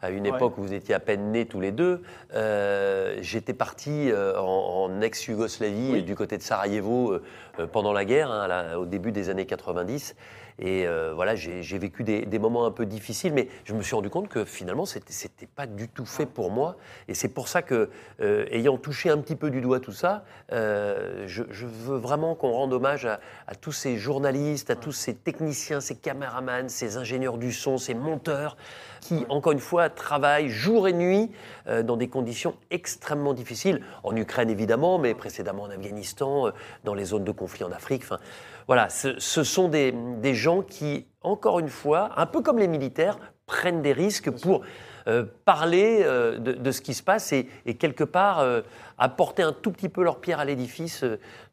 à 0.00 0.10
une 0.10 0.22
Ouais. 0.28 0.36
époque 0.36 0.56
où 0.58 0.62
vous 0.62 0.74
étiez 0.74 0.94
à 0.94 1.00
peine 1.00 1.32
nés 1.32 1.46
tous 1.46 1.60
les 1.60 1.72
deux, 1.72 2.02
euh, 2.27 2.27
j'étais 2.32 3.54
parti 3.54 4.10
euh, 4.10 4.38
en, 4.38 4.90
en 4.90 5.00
ex-Yougoslavie, 5.00 5.90
Oui. 5.92 6.02
du 6.02 6.14
côté 6.14 6.36
de 6.36 6.42
Sarajevo, 6.42 7.12
euh, 7.12 7.22
euh, 7.58 7.66
pendant 7.66 7.92
la 7.92 8.04
guerre, 8.04 8.30
hein, 8.30 8.46
là, 8.48 8.78
au 8.78 8.86
début 8.86 9.12
des 9.12 9.30
années 9.30 9.46
90. 9.46 10.14
Et 10.58 10.86
euh, 10.86 11.12
voilà, 11.14 11.36
j'ai 11.36 11.78
vécu 11.78 12.02
des, 12.02 12.26
des 12.26 12.38
moments 12.38 12.66
un 12.66 12.70
peu 12.70 12.84
difficiles, 12.84 13.32
mais 13.32 13.48
je 13.64 13.74
me 13.74 13.82
suis 13.82 13.94
rendu 13.94 14.10
compte 14.10 14.28
que 14.28 14.44
finalement, 14.44 14.86
c'était 14.86 15.12
c'était 15.12 15.46
pas 15.46 15.66
du 15.66 15.88
tout 15.88 16.06
fait 16.06 16.26
pour 16.26 16.50
moi. 16.50 16.76
Et 17.06 17.14
c'est 17.14 17.28
pour 17.28 17.48
ça 17.48 17.62
que, 17.62 17.90
euh, 18.20 18.46
ayant 18.50 18.76
touché 18.76 19.08
un 19.08 19.18
petit 19.18 19.36
peu 19.36 19.50
du 19.50 19.60
doigt 19.60 19.80
tout 19.80 19.92
ça, 19.92 20.24
euh, 20.52 21.24
je, 21.26 21.44
je 21.50 21.66
veux 21.66 21.98
vraiment 21.98 22.34
qu'on 22.34 22.50
rende 22.50 22.72
hommage 22.72 23.06
à, 23.06 23.20
à 23.46 23.54
tous 23.54 23.72
ces 23.72 23.96
journalistes, 23.96 24.70
à 24.70 24.76
tous 24.76 24.92
ces 24.92 25.14
techniciens, 25.14 25.80
ces 25.80 25.94
caméramans, 25.94 26.68
ces 26.68 26.96
ingénieurs 26.96 27.38
du 27.38 27.52
son, 27.52 27.78
ces 27.78 27.94
monteurs, 27.94 28.56
qui, 29.00 29.24
encore 29.28 29.52
une 29.52 29.60
fois, 29.60 29.88
travaillent 29.90 30.48
jour 30.48 30.88
et 30.88 30.92
nuit 30.92 31.30
euh, 31.68 31.84
dans 31.84 31.96
des 31.96 32.08
conditions 32.08 32.56
extrêmement 32.70 33.32
difficiles. 33.32 33.80
En 34.02 34.16
Ukraine, 34.16 34.50
évidemment, 34.50 34.98
mais 34.98 35.14
précédemment 35.14 35.62
en 35.62 35.70
Afghanistan, 35.70 36.48
euh, 36.48 36.50
dans 36.82 36.94
les 36.94 37.04
zones 37.04 37.24
de 37.24 37.30
conflit 37.30 37.62
en 37.62 37.70
Afrique. 37.70 38.02
Enfin, 38.02 38.18
voilà, 38.68 38.88
ce, 38.90 39.18
ce 39.18 39.42
sont 39.42 39.68
des, 39.68 39.92
des 39.92 40.34
gens 40.34 40.62
qui, 40.62 41.06
encore 41.22 41.58
une 41.58 41.68
fois, 41.70 42.10
un 42.16 42.26
peu 42.26 42.40
comme 42.42 42.58
les 42.58 42.68
militaires, 42.68 43.18
prennent 43.46 43.80
des 43.82 43.94
risques 43.94 44.30
pour 44.30 44.60
euh, 45.06 45.24
parler 45.46 46.00
euh, 46.02 46.38
de, 46.38 46.52
de 46.52 46.70
ce 46.70 46.82
qui 46.82 46.92
se 46.92 47.02
passe 47.02 47.32
et, 47.32 47.48
et 47.64 47.76
quelque 47.78 48.04
part 48.04 48.40
euh, 48.40 48.60
apporter 48.98 49.42
un 49.42 49.54
tout 49.54 49.70
petit 49.72 49.88
peu 49.88 50.04
leur 50.04 50.20
pierre 50.20 50.38
à 50.38 50.44
l'édifice 50.44 51.02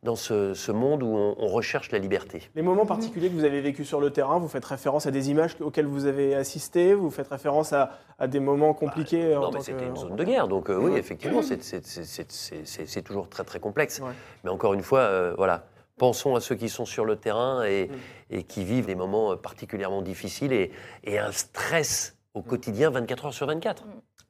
dans 0.03 0.17
ce, 0.17 0.53
ce 0.53 0.73
monde 0.73 1.03
où 1.03 1.07
on, 1.15 1.35
on 1.39 1.47
recherche 1.47 1.89
la 1.94 1.99
liberté. 1.99 2.42
Les 2.54 2.61
moments 2.61 2.85
particuliers 2.85 3.30
que 3.30 3.33
vous 3.33 3.45
avez 3.45 3.61
vécu 3.61 3.85
sur 3.85 4.01
le 4.01 4.09
terrain, 4.09 4.40
vous 4.40 4.49
faites 4.49 4.66
référence 4.66 5.06
à 5.06 5.11
des 5.11 5.30
images 5.30 5.56
auxquelles 5.61 5.85
vous 5.85 6.06
avez 6.06 6.35
assisté, 6.35 6.94
vous 6.94 7.09
faites 7.11 7.30
référence 7.30 7.71
à, 7.71 7.92
à 8.19 8.28
des 8.28 8.42
moments 8.42 8.73
compliqués 8.73 9.33
en 9.37 9.44
Non, 9.44 9.51
mais 9.54 9.61
c'était 9.61 9.83
que- 9.85 9.90
une 9.90 9.95
zone 9.95 10.18
de 10.18 10.23
guerre, 10.25 10.49
donc 10.49 10.68
oui, 10.68 10.92
effectivement, 10.97 11.42
c'est- 11.42 13.01
toujours 13.04 13.30
très 13.30 13.45
très 13.45 13.61
complexe. 13.61 14.01
Ouais. 14.04 14.11
Mais 14.44 14.49
encore 14.49 14.73
une 14.73 14.83
fois, 14.83 15.33
voilà, 15.37 15.63
pensons 15.97 16.35
à 16.35 16.42
ceux 16.42 16.56
qui 16.56 16.69
sont 16.69 16.85
sur 16.85 17.06
le 17.06 17.16
terrain 17.16 17.64
et, 17.66 17.90
et 18.30 18.44
qui 18.44 18.64
vivent 18.64 18.85
des 18.85 18.95
moments 18.95 19.35
particulièrement 19.37 20.02
difficiles 20.02 20.54
et, 20.54 20.71
et 21.04 21.19
un 21.19 21.31
stress 21.31 22.18
au 22.33 22.42
quotidien 22.42 22.90
24 22.90 23.25
heures 23.25 23.33
sur 23.33 23.47
24. 23.47 23.85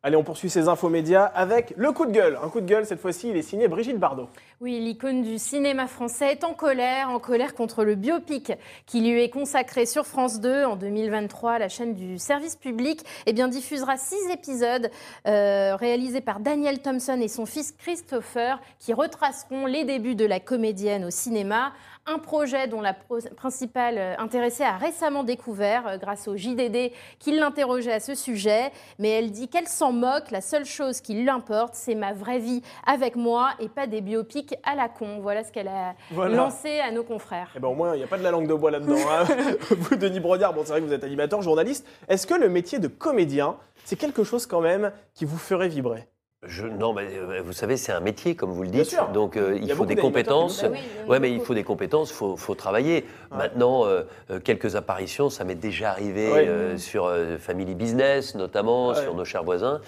Allez, 0.05 0.17
on 0.17 0.23
poursuit 0.23 0.51
ces 0.51 0.67
infos 0.67 0.87
médias 0.87 1.23
avec 1.23 1.73
le 1.77 1.91
coup 1.91 2.05
de 2.05 2.11
gueule. 2.11 2.37
Un 2.43 2.49
coup 2.49 2.61
de 2.61 2.67
gueule, 2.67 2.85
cette 2.85 2.99
fois-ci, 2.99 3.29
il 3.29 3.37
est 3.37 3.41
signé 3.41 3.67
Brigitte 3.67 3.97
Bardot. 3.97 4.29
Oui, 4.61 4.79
l'icône 4.79 5.23
du 5.23 5.39
cinéma 5.39 5.87
français 5.87 6.33
est 6.33 6.43
en 6.43 6.53
colère, 6.53 7.09
en 7.09 7.17
colère 7.17 7.55
contre 7.55 7.83
le 7.83 7.95
biopic 7.95 8.51
qui 8.85 9.01
lui 9.01 9.23
est 9.23 9.31
consacré 9.31 9.87
sur 9.87 10.05
France 10.05 10.39
2 10.39 10.63
en 10.63 10.75
2023. 10.75 11.57
La 11.57 11.69
chaîne 11.69 11.95
du 11.95 12.19
service 12.19 12.55
public 12.55 13.01
eh 13.25 13.33
bien, 13.33 13.47
diffusera 13.47 13.97
six 13.97 14.29
épisodes 14.31 14.91
euh, 15.27 15.75
réalisés 15.75 16.21
par 16.21 16.39
Daniel 16.39 16.83
Thompson 16.83 17.19
et 17.19 17.27
son 17.27 17.47
fils 17.47 17.71
Christopher 17.71 18.61
qui 18.77 18.93
retraceront 18.93 19.65
les 19.65 19.85
débuts 19.85 20.13
de 20.13 20.25
la 20.25 20.39
comédienne 20.39 21.03
au 21.05 21.09
cinéma. 21.09 21.73
Un 22.07 22.19
projet 22.19 22.67
dont 22.67 22.81
la 22.81 22.93
principale 23.35 23.97
euh, 23.97 24.13
intéressée 24.19 24.63
a 24.63 24.77
récemment 24.77 25.23
découvert 25.23 25.87
euh, 25.87 25.97
grâce 25.97 26.27
au 26.27 26.37
JDD 26.37 26.91
qui 27.17 27.31
l'interrogeait 27.31 27.93
à 27.93 27.99
ce 27.99 28.13
sujet. 28.13 28.71
Mais 28.99 29.09
elle 29.09 29.31
dit 29.31 29.47
qu'elle 29.47 29.67
s'en 29.67 29.91
moque. 29.91 30.29
La 30.29 30.41
seule 30.41 30.65
chose 30.65 31.01
qui 31.01 31.15
lui 31.15 31.29
importe, 31.31 31.73
c'est 31.73 31.95
ma 31.95 32.13
vraie 32.13 32.37
vie 32.37 32.61
avec 32.85 33.15
moi 33.15 33.49
et 33.59 33.69
pas 33.69 33.87
des 33.87 34.01
biopics 34.01 34.53
à 34.63 34.75
la 34.75 34.87
con. 34.87 35.17
Voilà 35.19 35.43
ce 35.43 35.51
qu'elle 35.51 35.67
a 35.67 35.95
Voilà. 36.11 36.35
lancé 36.35 36.79
à 36.79 36.91
nos 36.91 37.03
confrères. 37.03 37.51
Eh 37.55 37.59
ben, 37.59 37.69
au 37.69 37.73
moins, 37.73 37.95
il 37.95 37.97
n'y 37.97 38.03
a 38.03 38.07
pas 38.07 38.19
de 38.19 38.23
la 38.23 38.29
langue 38.29 38.47
de 38.47 38.53
bois 38.53 38.69
là-dedans. 38.69 38.95
hein. 39.09 39.23
vous, 39.71 39.95
Denis 39.95 40.19
Brognard, 40.19 40.53
bon, 40.53 40.61
c'est 40.63 40.73
vrai 40.73 40.81
que 40.81 40.85
vous 40.85 40.93
êtes 40.93 41.03
animateur, 41.03 41.41
journaliste. 41.41 41.87
Est-ce 42.07 42.27
que 42.27 42.35
le 42.35 42.49
métier 42.49 42.77
de 42.77 42.87
comédien, 42.87 43.57
c'est 43.83 43.95
quelque 43.95 44.23
chose 44.23 44.45
quand 44.45 44.61
même 44.61 44.91
qui 45.15 45.25
vous 45.25 45.37
ferait 45.39 45.69
vibrer? 45.69 46.07
Je- 46.47 46.67
non, 46.67 46.93
mais 46.93 47.07
euh, 47.13 47.41
vous 47.43 47.53
savez, 47.53 47.77
c'est 47.77 47.91
un 47.91 47.99
métier, 47.99 48.35
comme 48.35 48.51
vous 48.51 48.63
le 48.63 48.69
Bien 48.69 48.81
dites. 48.81 48.91
sûr. 48.91 49.07
Donc, 49.09 49.37
euh, 49.37 49.57
Il 49.61 49.71
faut 49.71 49.85
des 49.85 49.95
compétences. 49.95 50.61
Bah 50.63 50.69
oui, 50.71 50.79
oui, 51.03 51.09
ouais, 51.09 51.19
mais 51.19 51.31
il 51.31 51.39
faut 51.41 51.53
des 51.53 51.63
compétences, 51.63 52.11
il 52.11 52.15
faut, 52.15 52.35
faut 52.37 52.55
travailler. 52.55 53.05
Ouais. 53.31 53.37
Maintenant, 53.37 53.85
euh, 53.85 54.03
euh, 54.31 54.39
quelques 54.39 54.75
apparitions, 54.75 55.29
ça 55.29 55.43
m'est 55.43 55.55
déjà 55.55 55.91
arrivé 55.91 56.31
Ouais. 56.31 56.47
euh, 56.47 56.77
sur 56.77 57.05
euh, 57.05 57.37
Family 57.37 57.75
Business, 57.75 58.35
notamment, 58.35 58.93
sur 58.93 59.13
nos 59.15 59.25
chers 59.25 59.43
voisins. 59.43 59.81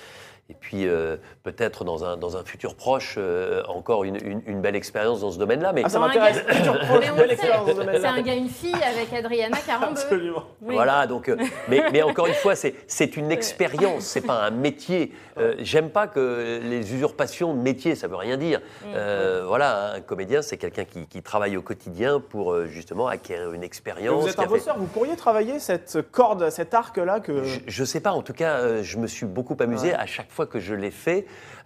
Et 0.50 0.54
puis, 0.54 0.88
euh, 0.88 1.18
peut-être 1.44 1.84
dans 1.84 2.06
un, 2.06 2.16
dans 2.16 2.38
un 2.38 2.44
futur 2.46 2.76
proche, 2.76 3.16
euh, 3.18 3.64
encore 3.68 4.06
une, 4.06 4.16
une- 4.26 4.42
une 4.46 4.62
belle 4.62 4.78
expérience 4.78 5.20
dans 5.20 5.30
ce 5.32 5.38
domaine-là. 5.40 5.74
Mais 5.74 5.82
Ah, 5.84 5.90
ça 5.90 6.00
m'intéresse. 6.00 6.42
C'est 6.50 8.06
un 8.06 8.22
gars, 8.22 8.34
une 8.34 8.48
fille 8.50 8.74
avec 8.76 9.12
Adriana 9.14 9.58
Carambeu. 9.66 9.92
Absolument. 10.00 10.44
Oui. 10.62 10.76
Voilà, 10.76 11.06
donc, 11.08 11.30
euh, 11.30 11.36
mais, 11.68 11.84
mais 11.92 12.02
encore 12.02 12.28
une 12.28 12.34
fois, 12.34 12.56
c'est, 12.56 12.76
c'est 12.88 13.18
une 13.18 13.32
expérience, 13.32 14.04
c'est 14.06 14.22
pas 14.22 14.46
un 14.46 14.52
métier. 14.52 15.12
Euh, 15.38 15.56
j'aime 15.60 15.90
pas 15.90 16.08
que 16.08 16.60
les 16.64 16.94
usurpations 16.94 17.54
de 17.54 17.60
métier, 17.62 17.96
ça 17.96 18.08
veut 18.08 18.16
rien 18.16 18.38
dire. 18.38 18.62
Euh, 18.88 19.44
voilà, 19.46 19.94
un 19.96 20.02
comédien, 20.02 20.42
c'est 20.42 20.58
quelqu'un 20.58 20.86
qui, 20.86 21.08
qui 21.08 21.22
travaille 21.22 21.58
au 21.58 21.62
quotidien 21.62 22.20
pour 22.22 22.66
justement 22.66 23.08
acquérir 23.08 23.52
une 23.54 23.60
Mais 23.62 23.66
expérience. 23.68 24.24
Vous 24.24 24.30
êtes 24.30 24.40
un 24.40 24.44
fait- 24.44 24.48
bosseur, 24.50 24.78
vous 24.78 24.88
pourriez 24.88 25.16
travailler 25.16 25.60
cette 25.60 26.00
corde, 26.12 26.50
cet 26.50 26.74
arc-là 26.74 27.20
que. 27.20 27.44
Je, 27.44 27.60
je 27.68 27.84
sais 27.84 28.00
pas, 28.00 28.12
en 28.12 28.22
tout 28.22 28.34
cas, 28.34 28.82
je 28.82 28.98
me 28.98 29.08
suis 29.08 29.26
beaucoup 29.26 29.58
amusé 29.60 29.90
Ouais. 29.90 29.94
à 29.96 30.06
chaque 30.06 30.32
fois 30.32 30.37
que 30.46 30.60
je 30.60 30.76
l'ai 30.76 30.92
fait, 30.92 31.26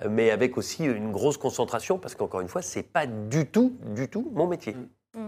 mais 0.09 0.31
avec 0.31 0.57
aussi 0.57 0.85
une 0.85 1.11
grosse 1.11 1.37
concentration, 1.37 1.97
parce 1.97 2.15
qu'encore 2.15 2.41
une 2.41 2.47
fois, 2.47 2.61
c'est 2.61 2.83
pas 2.83 3.05
du 3.05 3.45
tout, 3.47 3.77
du 3.93 4.09
tout 4.09 4.31
mon 4.33 4.47
métier. 4.47 4.75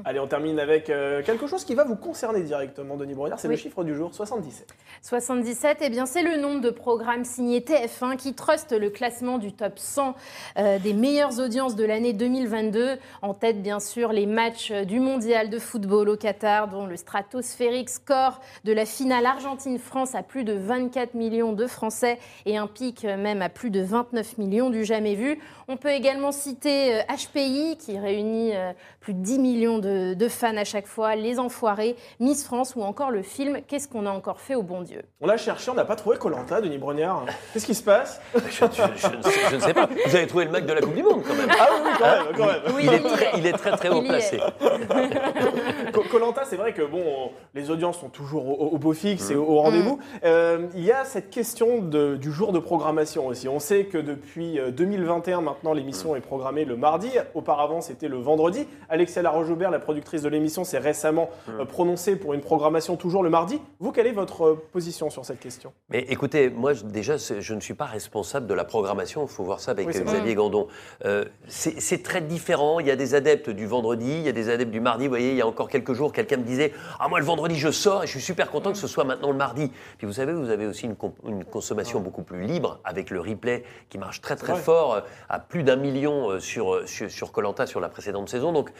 Allez, 0.05 0.19
on 0.21 0.27
termine 0.27 0.59
avec 0.61 0.89
euh, 0.89 1.21
quelque 1.23 1.45
chose 1.45 1.65
qui 1.65 1.75
va 1.75 1.83
vous 1.83 1.97
concerner 1.97 2.41
directement, 2.41 2.95
Denis 2.95 3.15
Brognard. 3.15 3.37
C'est 3.37 3.49
Oui. 3.49 3.55
le 3.55 3.59
chiffre 3.59 3.83
du 3.83 3.93
jour, 3.93 4.13
77. 4.15 4.73
77, 5.01 5.79
eh 5.81 5.89
bien, 5.89 6.05
c'est 6.05 6.23
le 6.23 6.37
nombre 6.37 6.61
de 6.61 6.69
programmes 6.69 7.25
signés 7.25 7.59
TF1 7.59 8.15
qui 8.15 8.33
truste 8.33 8.71
le 8.71 8.89
classement 8.89 9.39
du 9.39 9.51
top 9.51 9.77
100 9.77 10.15
euh, 10.57 10.79
des 10.79 10.93
meilleures 10.93 11.37
audiences 11.41 11.75
de 11.75 11.83
l'année 11.83 12.13
2022. 12.13 12.97
En 13.21 13.33
tête, 13.33 13.61
bien 13.61 13.81
sûr, 13.81 14.13
les 14.13 14.25
matchs 14.25 14.71
euh, 14.71 14.85
du 14.85 15.01
mondial 15.01 15.49
de 15.49 15.59
football 15.59 16.07
au 16.07 16.15
Qatar, 16.15 16.69
dont 16.69 16.85
le 16.85 16.95
stratosphérique 16.95 17.89
score 17.89 18.39
de 18.63 18.71
la 18.71 18.85
finale 18.85 19.25
Argentine-France 19.25 20.15
à 20.15 20.23
plus 20.23 20.45
de 20.45 20.53
24 20.53 21.13
millions 21.13 21.51
de 21.51 21.67
Français 21.67 22.19
et 22.45 22.55
un 22.55 22.67
pic 22.67 23.03
même 23.03 23.41
à 23.41 23.49
plus 23.49 23.69
de 23.69 23.81
29 23.81 24.37
millions 24.37 24.69
du 24.69 24.85
jamais 24.85 25.15
vu. 25.15 25.39
On 25.67 25.75
peut 25.75 25.89
également 25.91 26.31
citer 26.31 26.95
euh, 26.95 27.01
HPI 27.09 27.75
qui 27.77 27.99
réunit 27.99 28.53
plus 29.01 29.13
de 29.13 29.19
10 29.21 29.39
millions 29.39 29.72
de, 29.79 30.13
de 30.13 30.27
fans 30.27 30.57
à 30.57 30.63
chaque 30.63 30.87
fois, 30.87 31.15
Les 31.15 31.39
Enfoirés, 31.39 31.95
Miss 32.19 32.43
France 32.43 32.73
ou 32.75 32.81
encore 32.83 33.11
le 33.11 33.21
film 33.21 33.59
Qu'est-ce 33.67 33.87
qu'on 33.87 34.05
a 34.05 34.09
encore 34.11 34.39
fait 34.39 34.55
au 34.55 34.63
bon 34.63 34.81
Dieu? 34.81 35.01
On 35.21 35.29
a 35.29 35.37
cherché, 35.37 35.69
on 35.71 35.73
n'a 35.73 35.85
pas 35.85 35.95
trouvé 35.95 36.17
Colanta, 36.17 36.61
Denis 36.61 36.77
Brognard. 36.77 37.25
Qu'est-ce 37.53 37.65
qui 37.65 37.75
se 37.75 37.83
passe? 37.83 38.21
Je, 38.35 38.39
je- 38.49 38.65
je 38.95 39.07
ne 39.17 39.21
sais, 39.23 39.39
je 39.51 39.55
ne 39.55 39.61
sais 39.61 39.73
pas. 39.73 39.87
Vous 40.05 40.15
avez 40.15 40.27
trouvé 40.27 40.45
le 40.45 40.51
mec 40.51 40.65
de 40.65 40.73
la 40.73 40.81
Coupe 40.81 40.95
du 40.95 41.03
Monde 41.03 41.21
quand 41.27 41.35
même. 41.35 41.49
Ah 41.59 41.67
oui, 41.71 41.79
oui, 41.85 41.91
quand 41.97 42.05
même, 42.05 42.25
quand 42.35 42.45
même. 42.45 42.75
Oui, 42.75 42.81
il, 42.85 42.93
est 42.93 42.99
très, 42.99 43.25
est. 43.25 43.31
il 43.37 43.45
est 43.47 43.53
très 43.53 43.71
très 43.71 43.89
haut 43.89 44.01
Il 44.01 44.07
placé. 44.07 44.39
Colanta, 46.13 46.43
c'est 46.45 46.55
vrai 46.55 46.73
que 46.73 46.81
bon, 46.83 47.01
on- 47.05 47.29
les 47.55 47.69
audiences 47.69 47.99
sont 47.99 48.09
toujours 48.09 48.47
au, 48.47 48.67
au 48.73 48.77
beau 48.77 48.93
fixe 48.93 49.29
Mmh. 49.29 49.33
et 49.33 49.35
au, 49.35 49.43
au 49.45 49.57
rendez-vous. 49.59 49.99
Euh, 50.23 50.67
il 50.75 50.83
y 50.83 50.91
a 50.91 51.03
cette 51.05 51.29
question 51.29 51.79
de- 51.79 52.15
du 52.15 52.31
jour 52.31 52.51
de 52.53 52.59
programmation 52.59 53.27
aussi. 53.27 53.47
On 53.49 53.59
sait 53.59 53.85
que 53.85 53.97
depuis 53.97 54.59
euh, 54.59 54.71
2021, 54.71 55.41
maintenant, 55.41 55.73
l'émission 55.73 56.15
est 56.15 56.21
programmée 56.21 56.65
le 56.65 56.75
mardi. 56.77 57.09
Auparavant, 57.33 57.81
c'était 57.81 58.07
le 58.07 58.17
vendredi. 58.17 58.67
Alexia 58.89 59.21
Laroche-Joubert, 59.21 59.71
la 59.71 59.79
productrice 59.79 60.21
de 60.21 60.29
l'émission, 60.29 60.63
s'est 60.63 60.77
récemment 60.77 61.29
Mmh. 61.47 61.51
euh, 61.61 61.65
prononcée 61.65 62.15
pour 62.15 62.33
une 62.33 62.41
programmation 62.41 62.95
toujours 62.95 63.23
le 63.23 63.29
mardi. 63.29 63.59
Vous, 63.79 63.91
quelle 63.91 64.07
est 64.07 64.11
votre 64.11 64.43
euh, 64.45 64.63
position 64.71 65.09
sur 65.09 65.25
cette 65.25 65.39
question? 65.39 65.73
Mais 65.89 66.05
écoutez, 66.09 66.49
moi 66.49 66.73
je- 66.73 66.83
déjà, 66.85 67.17
c'est- 67.17 67.41
je 67.41 67.53
ne 67.53 67.59
suis 67.59 67.73
pas 67.73 67.85
responsable 67.85 68.47
de 68.47 68.53
la 68.53 68.63
programmation. 68.65 69.23
Il 69.23 69.29
faut 69.29 69.43
voir 69.43 69.59
ça 69.59 69.71
avec 69.71 69.87
Oui, 69.87 69.93
c'est 69.93 70.01
euh, 70.01 70.03
vrai. 70.05 70.13
Xavier 70.17 70.35
Gandon. 70.35 70.67
Euh, 71.05 71.25
c'est 71.47 71.79
c'est 71.79 72.03
très 72.03 72.21
différent. 72.21 72.79
Il 72.79 72.87
y 72.87 72.91
a 72.91 72.95
des 72.95 73.15
adeptes 73.15 73.49
du 73.49 73.65
vendredi, 73.65 74.11
il 74.11 74.21
y 74.23 74.29
a 74.29 74.31
des 74.31 74.49
adeptes 74.49 74.71
du 74.71 74.79
mardi. 74.81 75.05
Vous 75.05 75.09
voyez, 75.11 75.31
il 75.31 75.37
y 75.37 75.41
a 75.41 75.47
encore 75.47 75.69
quelques 75.69 75.93
jours, 75.93 76.02
quelqu'un 76.11 76.37
me 76.37 76.43
disait 76.43 76.73
Ah, 76.99 77.07
moi 77.07 77.19
le 77.19 77.25
vendredi, 77.25 77.57
je 77.57 77.71
sors 77.71 78.03
et 78.03 78.07
je 78.07 78.11
suis 78.11 78.21
super 78.21 78.51
content 78.51 78.71
que 78.71 78.77
ce 78.77 78.87
soit 78.87 79.03
maintenant 79.03 79.31
le 79.31 79.37
mardi. 79.37 79.71
Puis 79.97 80.07
vous 80.07 80.13
savez, 80.13 80.33
vous 80.33 80.49
avez 80.49 80.65
aussi 80.65 80.85
une, 80.85 81.43
consommation 81.45 81.99
beaucoup 81.99 82.23
plus 82.23 82.43
libre 82.43 82.79
avec 82.83 83.09
le 83.09 83.19
replay 83.19 83.63
qui 83.89 83.97
marche 83.97 84.21
très 84.21 84.35
très 84.35 84.55
fort, 84.55 84.95
euh, 84.95 85.01
à 85.29 85.39
plus 85.39 85.63
d'un 85.63 85.75
million 85.75 86.29
euh, 86.29 86.39
sur 86.39 86.73
euh, 86.73 86.85
sur 86.85 87.09
sur 87.09 87.31
Colanta 87.31 87.65
sur 87.65 87.79
la 87.79 87.89
précédente 87.89 88.29
saison. 88.29 88.51
Donc 88.51 88.71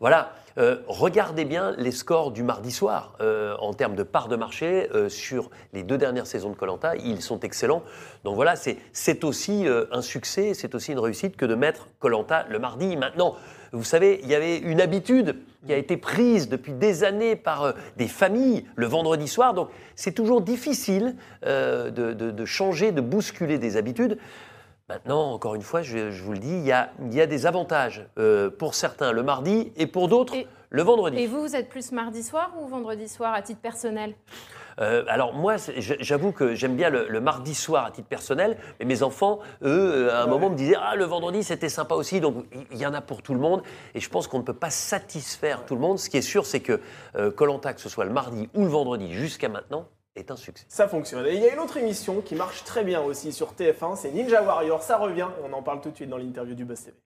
voilà, 0.00 0.32
euh, 0.58 0.78
regardez 0.88 1.44
bien 1.44 1.72
les 1.78 1.92
scores 1.92 2.32
du 2.32 2.42
mardi 2.42 2.72
soir 2.72 3.14
euh, 3.20 3.56
en 3.60 3.74
termes 3.74 3.94
de 3.94 4.02
part 4.02 4.26
de 4.28 4.34
marché 4.34 4.88
euh, 4.92 5.08
sur 5.08 5.50
les 5.72 5.84
deux 5.84 5.98
dernières 5.98 6.26
saisons 6.26 6.50
de 6.50 6.56
Colanta, 6.56 6.96
ils 6.96 7.22
sont 7.22 7.40
excellents. 7.40 7.84
Donc 8.24 8.34
voilà, 8.34 8.56
c'est 8.56 9.24
aussi 9.24 9.66
un 9.92 10.02
succès, 10.02 10.54
c'est 10.54 10.74
aussi 10.74 10.92
une 10.92 10.98
réussite 10.98 11.36
que 11.36 11.46
de 11.46 11.54
mettre 11.54 11.88
Colanta 12.00 12.44
le 12.48 12.58
mardi. 12.58 12.96
Maintenant, 12.96 13.36
vous 13.72 13.84
savez, 13.84 14.20
il 14.22 14.28
y 14.28 14.34
avait 14.34 14.58
une 14.58 14.80
habitude 14.80 15.36
qui 15.66 15.72
a 15.72 15.76
été 15.76 15.96
prise 15.96 16.48
depuis 16.48 16.72
des 16.72 17.04
années 17.04 17.36
par 17.36 17.74
des 17.96 18.08
familles 18.08 18.64
le 18.74 18.86
vendredi 18.86 19.28
soir. 19.28 19.54
Donc 19.54 19.68
c'est 19.94 20.12
toujours 20.12 20.40
difficile 20.40 21.16
de 21.42 22.44
changer, 22.44 22.92
de 22.92 23.00
bousculer 23.00 23.58
des 23.58 23.76
habitudes. 23.76 24.18
Maintenant, 24.88 25.32
encore 25.32 25.54
une 25.54 25.62
fois, 25.62 25.82
je, 25.82 26.10
je 26.10 26.22
vous 26.22 26.32
le 26.32 26.38
dis, 26.38 26.48
il 26.50 26.64
y 26.64 26.72
a, 26.72 26.90
il 27.02 27.12
y 27.12 27.20
a 27.20 27.26
des 27.26 27.44
avantages 27.44 28.06
euh, 28.18 28.48
pour 28.48 28.74
certains 28.74 29.12
le 29.12 29.22
mardi 29.22 29.70
et 29.76 29.86
pour 29.86 30.08
d'autres 30.08 30.34
Et- 30.34 30.46
le 30.70 30.82
vendredi. 30.82 31.18
Et 31.18 31.26
vous, 31.26 31.40
vous 31.42 31.54
êtes 31.56 31.68
plus 31.68 31.92
mardi 31.92 32.22
soir 32.22 32.52
ou 32.58 32.66
vendredi 32.68 33.06
soir 33.08 33.34
à 33.34 33.42
titre 33.42 33.60
personnel? 33.60 34.14
Euh, 34.80 35.04
alors 35.08 35.34
moi, 35.34 35.56
j'avoue 35.78 36.30
que 36.32 36.54
j'aime 36.54 36.74
bien 36.76 36.88
le, 36.88 37.06
le 37.08 37.20
mardi 37.20 37.54
soir 37.54 37.84
à 37.84 37.90
titre 37.90 38.08
personnel, 38.08 38.56
mais 38.78 38.86
mes 38.86 39.02
enfants, 39.02 39.40
eux, 39.62 40.08
euh, 40.08 40.14
à 40.14 40.22
un 40.22 40.26
moment 40.26 40.48
me 40.50 40.54
disaient 40.56 40.76
ah 40.80 40.94
le 40.96 41.04
vendredi 41.04 41.42
c'était 41.42 41.68
sympa 41.68 41.94
aussi, 41.94 42.20
donc 42.20 42.46
il- 42.54 42.66
il 42.72 42.78
y, 42.78 42.86
en 42.86 42.94
a 42.94 43.00
pour 43.00 43.20
tout 43.22 43.34
le 43.34 43.40
monde, 43.40 43.62
et 43.94 44.00
je 44.00 44.08
pense 44.08 44.26
qu'on 44.28 44.38
ne 44.38 44.44
peut 44.44 44.54
pas 44.54 44.70
satisfaire 44.70 45.66
tout 45.66 45.74
le 45.74 45.80
monde. 45.80 45.98
Ce 45.98 46.08
qui 46.08 46.16
est 46.16 46.22
sûr, 46.22 46.46
c'est 46.46 46.60
que 46.60 46.80
Colanta, 47.36 47.74
que 47.74 47.80
ce 47.80 47.88
soit 47.88 48.04
le 48.04 48.12
mardi 48.12 48.48
ou 48.54 48.62
le 48.64 48.70
vendredi 48.70 49.12
jusqu'à 49.12 49.48
maintenant, 49.48 49.86
un 50.30 50.36
succès. 50.36 50.64
Ça 50.68 50.88
fonctionne. 50.88 51.26
Et 51.26 51.34
il 51.34 51.40
y 51.40 51.46
a 51.46 51.52
une 51.52 51.60
autre 51.60 51.76
émission 51.76 52.20
qui 52.20 52.34
marche 52.34 52.64
très 52.64 52.84
bien 52.84 53.00
aussi 53.00 53.32
sur 53.32 53.52
TF1, 53.52 53.96
c'est 53.96 54.10
Ninja 54.10 54.42
Warrior. 54.42 54.82
Ça 54.82 54.98
revient, 54.98 55.28
on 55.48 55.52
en 55.52 55.62
parle 55.62 55.80
tout 55.80 55.90
de 55.90 55.96
suite 55.96 56.10
dans 56.10 56.18
l'interview 56.18 56.54
du 56.54 56.64
Buzz 56.64 56.84
TV. 56.84 56.96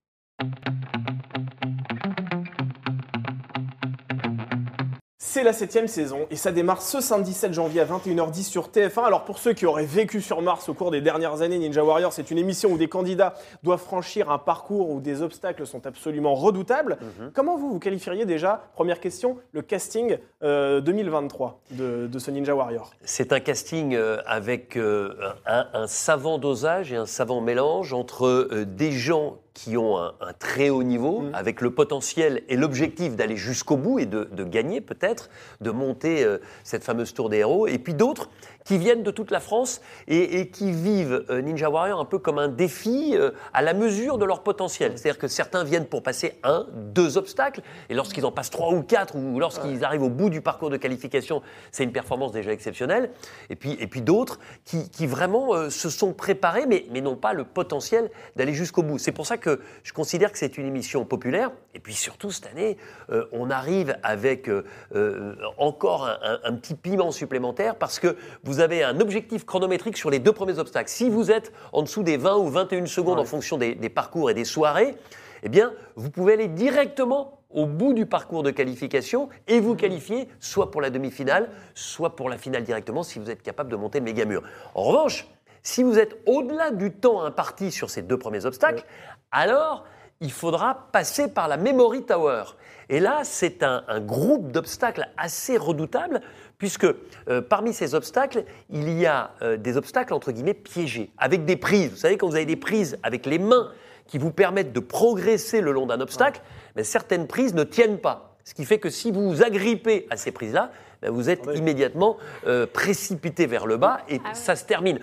C'est 5.32 5.44
la 5.44 5.54
septième 5.54 5.88
saison 5.88 6.26
et 6.30 6.36
ça 6.36 6.52
démarre 6.52 6.82
ce 6.82 7.00
samedi 7.00 7.32
7 7.32 7.54
janvier 7.54 7.80
à 7.80 7.86
21h10 7.86 8.42
sur 8.42 8.68
TF1. 8.68 9.02
Alors 9.02 9.24
pour 9.24 9.38
ceux 9.38 9.54
qui 9.54 9.64
auraient 9.64 9.86
vécu 9.86 10.20
sur 10.20 10.42
Mars 10.42 10.68
au 10.68 10.74
cours 10.74 10.90
des 10.90 11.00
dernières 11.00 11.40
années, 11.40 11.58
Ninja 11.58 11.82
Warrior, 11.82 12.12
c'est 12.12 12.30
une 12.30 12.36
émission 12.36 12.70
où 12.70 12.76
des 12.76 12.88
candidats 12.88 13.32
doivent 13.62 13.80
franchir 13.80 14.30
un 14.30 14.36
parcours 14.36 14.90
où 14.90 15.00
des 15.00 15.22
obstacles 15.22 15.66
sont 15.66 15.86
absolument 15.86 16.34
redoutables. 16.34 16.98
Comment 17.32 17.56
vous 17.56 17.70
vous 17.70 17.78
qualifieriez 17.78 18.26
déjà, 18.26 18.68
première 18.74 19.00
question, 19.00 19.38
le 19.52 19.62
casting 19.62 20.18
euh, 20.42 20.82
2023 20.82 21.62
de, 21.70 22.08
de 22.08 22.18
ce 22.18 22.30
Ninja 22.30 22.54
Warrior? 22.54 22.90
C'est 23.02 23.32
un 23.32 23.40
casting 23.40 23.94
euh, 23.94 24.18
avec 24.26 24.76
euh, 24.76 25.14
un, 25.46 25.66
un 25.72 25.86
savant 25.86 26.36
dosage 26.36 26.92
et 26.92 26.96
un 26.96 27.06
savant 27.06 27.40
mélange 27.40 27.94
entre 27.94 28.26
euh, 28.26 28.66
des 28.66 28.92
gens 28.92 29.38
qui 29.54 29.76
ont 29.76 29.98
un, 29.98 30.14
un 30.20 30.32
très 30.32 30.70
haut 30.70 30.82
niveau, 30.82 31.20
Mm. 31.20 31.34
avec 31.34 31.60
le 31.60 31.70
potentiel 31.70 32.42
et 32.48 32.56
l'objectif 32.56 33.16
d'aller 33.16 33.36
jusqu'au 33.36 33.76
bout 33.76 33.98
et 33.98 34.06
de, 34.06 34.28
de 34.32 34.44
gagner 34.44 34.80
peut-être, 34.80 35.28
de 35.60 35.70
monter 35.70 36.24
euh, 36.24 36.38
cette 36.64 36.84
fameuse 36.84 37.12
tour 37.12 37.28
des 37.28 37.38
héros, 37.38 37.66
et 37.66 37.78
puis 37.78 37.94
d'autres 37.94 38.30
qui 38.64 38.78
viennent 38.78 39.02
de 39.02 39.10
toute 39.10 39.32
la 39.32 39.40
France 39.40 39.80
et, 40.06 40.38
et 40.40 40.48
qui 40.48 40.70
vivent 40.70 41.24
euh, 41.30 41.42
Ninja 41.42 41.68
Warrior 41.68 41.98
un 42.00 42.04
peu 42.04 42.18
comme 42.18 42.38
un 42.38 42.48
défi 42.48 43.10
euh, 43.14 43.32
à 43.52 43.60
la 43.60 43.74
mesure 43.74 44.18
de 44.18 44.24
leur 44.24 44.42
potentiel. 44.44 44.92
C'est-à-dire 44.96 45.18
que 45.18 45.26
certains 45.26 45.64
viennent 45.64 45.86
pour 45.86 46.02
passer 46.02 46.38
un, 46.44 46.66
deux 46.74 47.18
obstacles, 47.18 47.60
et 47.88 47.94
lorsqu'ils 47.94 48.24
en 48.24 48.30
passent 48.32 48.50
trois 48.50 48.72
ou 48.72 48.82
quatre, 48.82 49.16
ou 49.16 49.40
lorsqu'ils 49.40 49.84
arrivent 49.84 50.04
au 50.04 50.08
bout 50.08 50.30
du 50.30 50.40
parcours 50.40 50.70
de 50.70 50.76
qualification, 50.76 51.42
c'est 51.72 51.82
une 51.84 51.92
performance 51.92 52.30
déjà 52.32 52.52
exceptionnelle. 52.52 53.10
Et 53.50 53.56
puis, 53.56 53.76
et 53.80 53.86
puis 53.88 54.00
d'autres 54.00 54.38
qui, 54.64 54.88
qui 54.90 55.06
vraiment 55.06 55.54
euh, 55.54 55.68
se 55.68 55.90
sont 55.90 56.12
préparés, 56.12 56.66
mais, 56.66 56.86
mais 56.92 57.00
n'ont 57.00 57.16
pas 57.16 57.32
le 57.32 57.44
potentiel 57.44 58.10
d'aller 58.36 58.54
jusqu'au 58.54 58.82
bout. 58.82 58.98
C'est 58.98 59.12
pour 59.12 59.26
ça 59.26 59.36
que 59.42 59.60
je 59.82 59.92
considère 59.92 60.32
que 60.32 60.38
c'est 60.38 60.56
une 60.56 60.64
émission 60.66 61.04
populaire. 61.04 61.50
Et 61.74 61.78
puis 61.80 61.92
surtout, 61.92 62.30
cette 62.30 62.46
année, 62.46 62.78
euh, 63.10 63.26
on 63.32 63.50
arrive 63.50 63.94
avec 64.02 64.48
euh, 64.48 64.64
euh, 64.94 65.34
encore 65.58 66.06
un, 66.06 66.18
un- 66.22 66.38
un 66.44 66.54
petit 66.54 66.74
piment 66.74 67.10
supplémentaire 67.10 67.76
parce 67.76 67.98
que 67.98 68.16
vous 68.44 68.60
avez 68.60 68.82
un 68.82 68.98
objectif 69.00 69.44
chronométrique 69.44 69.98
sur 69.98 70.08
les 70.08 70.18
deux 70.20 70.32
premiers 70.32 70.58
obstacles. 70.58 70.88
Si 70.88 71.10
vous 71.10 71.30
êtes 71.30 71.52
en 71.72 71.82
dessous 71.82 72.02
des 72.02 72.16
20 72.16 72.36
ou 72.38 72.48
21 72.48 72.86
secondes 72.86 73.18
en 73.18 73.24
fonction 73.26 73.58
des, 73.58 73.74
des 73.74 73.90
parcours 73.90 74.30
et 74.30 74.34
des 74.34 74.46
soirées, 74.46 74.94
eh 75.42 75.48
bien, 75.50 75.72
vous 75.96 76.08
pouvez 76.08 76.34
aller 76.34 76.48
directement 76.48 77.40
au 77.50 77.66
bout 77.66 77.92
du 77.92 78.06
parcours 78.06 78.42
de 78.42 78.50
qualification 78.50 79.28
et 79.48 79.60
vous 79.60 79.74
qualifier 79.74 80.26
soit 80.40 80.70
pour 80.70 80.80
la 80.80 80.88
demi-finale, 80.88 81.50
soit 81.74 82.16
pour 82.16 82.30
la 82.30 82.38
finale 82.38 82.62
directement 82.64 83.02
si 83.02 83.18
vous 83.18 83.28
êtes 83.28 83.42
capable 83.42 83.70
de 83.70 83.76
monter 83.76 83.98
le 83.98 84.04
méga 84.06 84.24
mur. 84.24 84.42
En 84.74 84.84
revanche, 84.84 85.26
si 85.62 85.82
vous 85.82 85.98
êtes 85.98 86.16
au-delà 86.26 86.70
du 86.70 86.92
temps 86.92 87.22
imparti 87.22 87.70
sur 87.70 87.90
ces 87.90 88.02
deux 88.02 88.18
premiers 88.18 88.46
obstacles, 88.46 88.84
alors 89.30 89.84
il 90.20 90.32
faudra 90.32 90.88
passer 90.92 91.28
par 91.28 91.48
la 91.48 91.56
Memory 91.56 92.04
Tower. 92.04 92.44
Et 92.88 93.00
là, 93.00 93.20
c'est 93.24 93.62
un, 93.62 93.84
un 93.88 94.00
groupe 94.00 94.52
d'obstacles 94.52 95.08
assez 95.16 95.56
redoutable, 95.56 96.20
puisque 96.58 96.86
euh, 97.28 97.40
parmi 97.40 97.72
ces 97.72 97.94
obstacles, 97.94 98.44
il 98.70 98.88
y 98.90 99.06
a 99.06 99.32
euh, 99.42 99.56
des 99.56 99.76
obstacles 99.76 100.14
entre 100.14 100.30
guillemets 100.30 100.54
piégés, 100.54 101.10
avec 101.18 101.44
des 101.44 101.56
prises. 101.56 101.90
Vous 101.90 101.96
savez, 101.96 102.16
quand 102.16 102.28
vous 102.28 102.36
avez 102.36 102.46
des 102.46 102.56
prises 102.56 102.98
avec 103.02 103.26
les 103.26 103.38
mains 103.38 103.72
qui 104.06 104.18
vous 104.18 104.30
permettent 104.30 104.72
de 104.72 104.80
progresser 104.80 105.60
le 105.60 105.72
long 105.72 105.86
d'un 105.86 106.00
obstacle, 106.00 106.40
mais 106.76 106.84
certaines 106.84 107.26
prises 107.26 107.54
ne 107.54 107.64
tiennent 107.64 107.98
pas. 107.98 108.36
Ce 108.44 108.54
qui 108.54 108.64
fait 108.64 108.78
que 108.78 108.90
si 108.90 109.10
vous 109.10 109.28
vous 109.28 109.42
agrippez 109.42 110.06
à 110.10 110.16
ces 110.16 110.32
prises-là, 110.32 110.70
ben, 111.00 111.10
vous 111.10 111.30
êtes 111.30 111.48
immédiatement 111.54 112.16
euh, 112.46 112.66
précipité 112.66 113.46
vers 113.46 113.66
le 113.66 113.76
bas 113.76 114.00
et 114.08 114.20
Ah 114.24 114.34
ça 114.34 114.54
se 114.54 114.64
termine. 114.64 115.00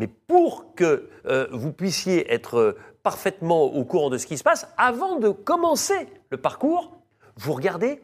Mais 0.00 0.06
pour 0.08 0.74
que 0.74 1.08
euh, 1.26 1.46
vous 1.52 1.72
puissiez 1.72 2.32
être 2.32 2.56
euh, 2.58 2.78
parfaitement 3.02 3.62
au 3.64 3.84
courant 3.84 4.10
de 4.10 4.18
ce 4.18 4.26
qui 4.26 4.36
se 4.38 4.42
passe, 4.42 4.66
avant 4.76 5.16
de 5.18 5.28
commencer 5.28 6.08
le 6.30 6.36
parcours, 6.38 6.98
vous 7.36 7.52
regardez 7.52 8.00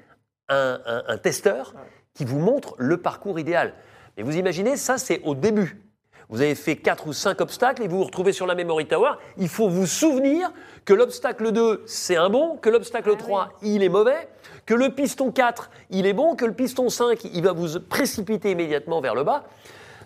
un, 0.48 0.78
un- 0.86 1.02
un 1.08 1.18
testeur 1.18 1.74
qui 2.14 2.24
vous 2.24 2.38
montre 2.38 2.74
le 2.78 2.98
parcours 2.98 3.38
idéal. 3.40 3.74
Mais 4.16 4.22
vous 4.22 4.36
imaginez, 4.36 4.76
ça 4.76 4.98
c'est 4.98 5.20
au 5.24 5.34
début. 5.34 5.82
Vous 6.28 6.40
avez 6.40 6.54
fait 6.56 6.76
4 6.76 7.06
ou 7.06 7.12
5 7.12 7.40
obstacles 7.40 7.82
et 7.82 7.88
vous 7.88 7.98
vous 7.98 8.04
retrouvez 8.04 8.32
sur 8.32 8.46
la 8.46 8.54
Memory 8.54 8.86
Tower. 8.86 9.12
Il 9.38 9.48
faut 9.48 9.68
vous 9.68 9.86
souvenir 9.86 10.52
que 10.84 10.92
l'obstacle 10.92 11.52
2, 11.52 11.82
c'est 11.86 12.16
un 12.16 12.28
bon, 12.30 12.56
que 12.56 12.68
l'obstacle 12.68 13.16
3, 13.16 13.52
il 13.62 13.82
est 13.84 13.88
mauvais, 13.88 14.28
que 14.66 14.74
le 14.74 14.90
piston 14.90 15.30
4, 15.30 15.70
il 15.90 16.04
est 16.06 16.12
bon, 16.14 16.34
que 16.34 16.44
le 16.44 16.52
piston 16.52 16.88
5, 16.88 17.24
il 17.32 17.42
va 17.42 17.52
vous 17.52 17.78
précipiter 17.80 18.50
immédiatement 18.50 19.00
vers 19.00 19.14
le 19.14 19.22
bas. 19.24 19.44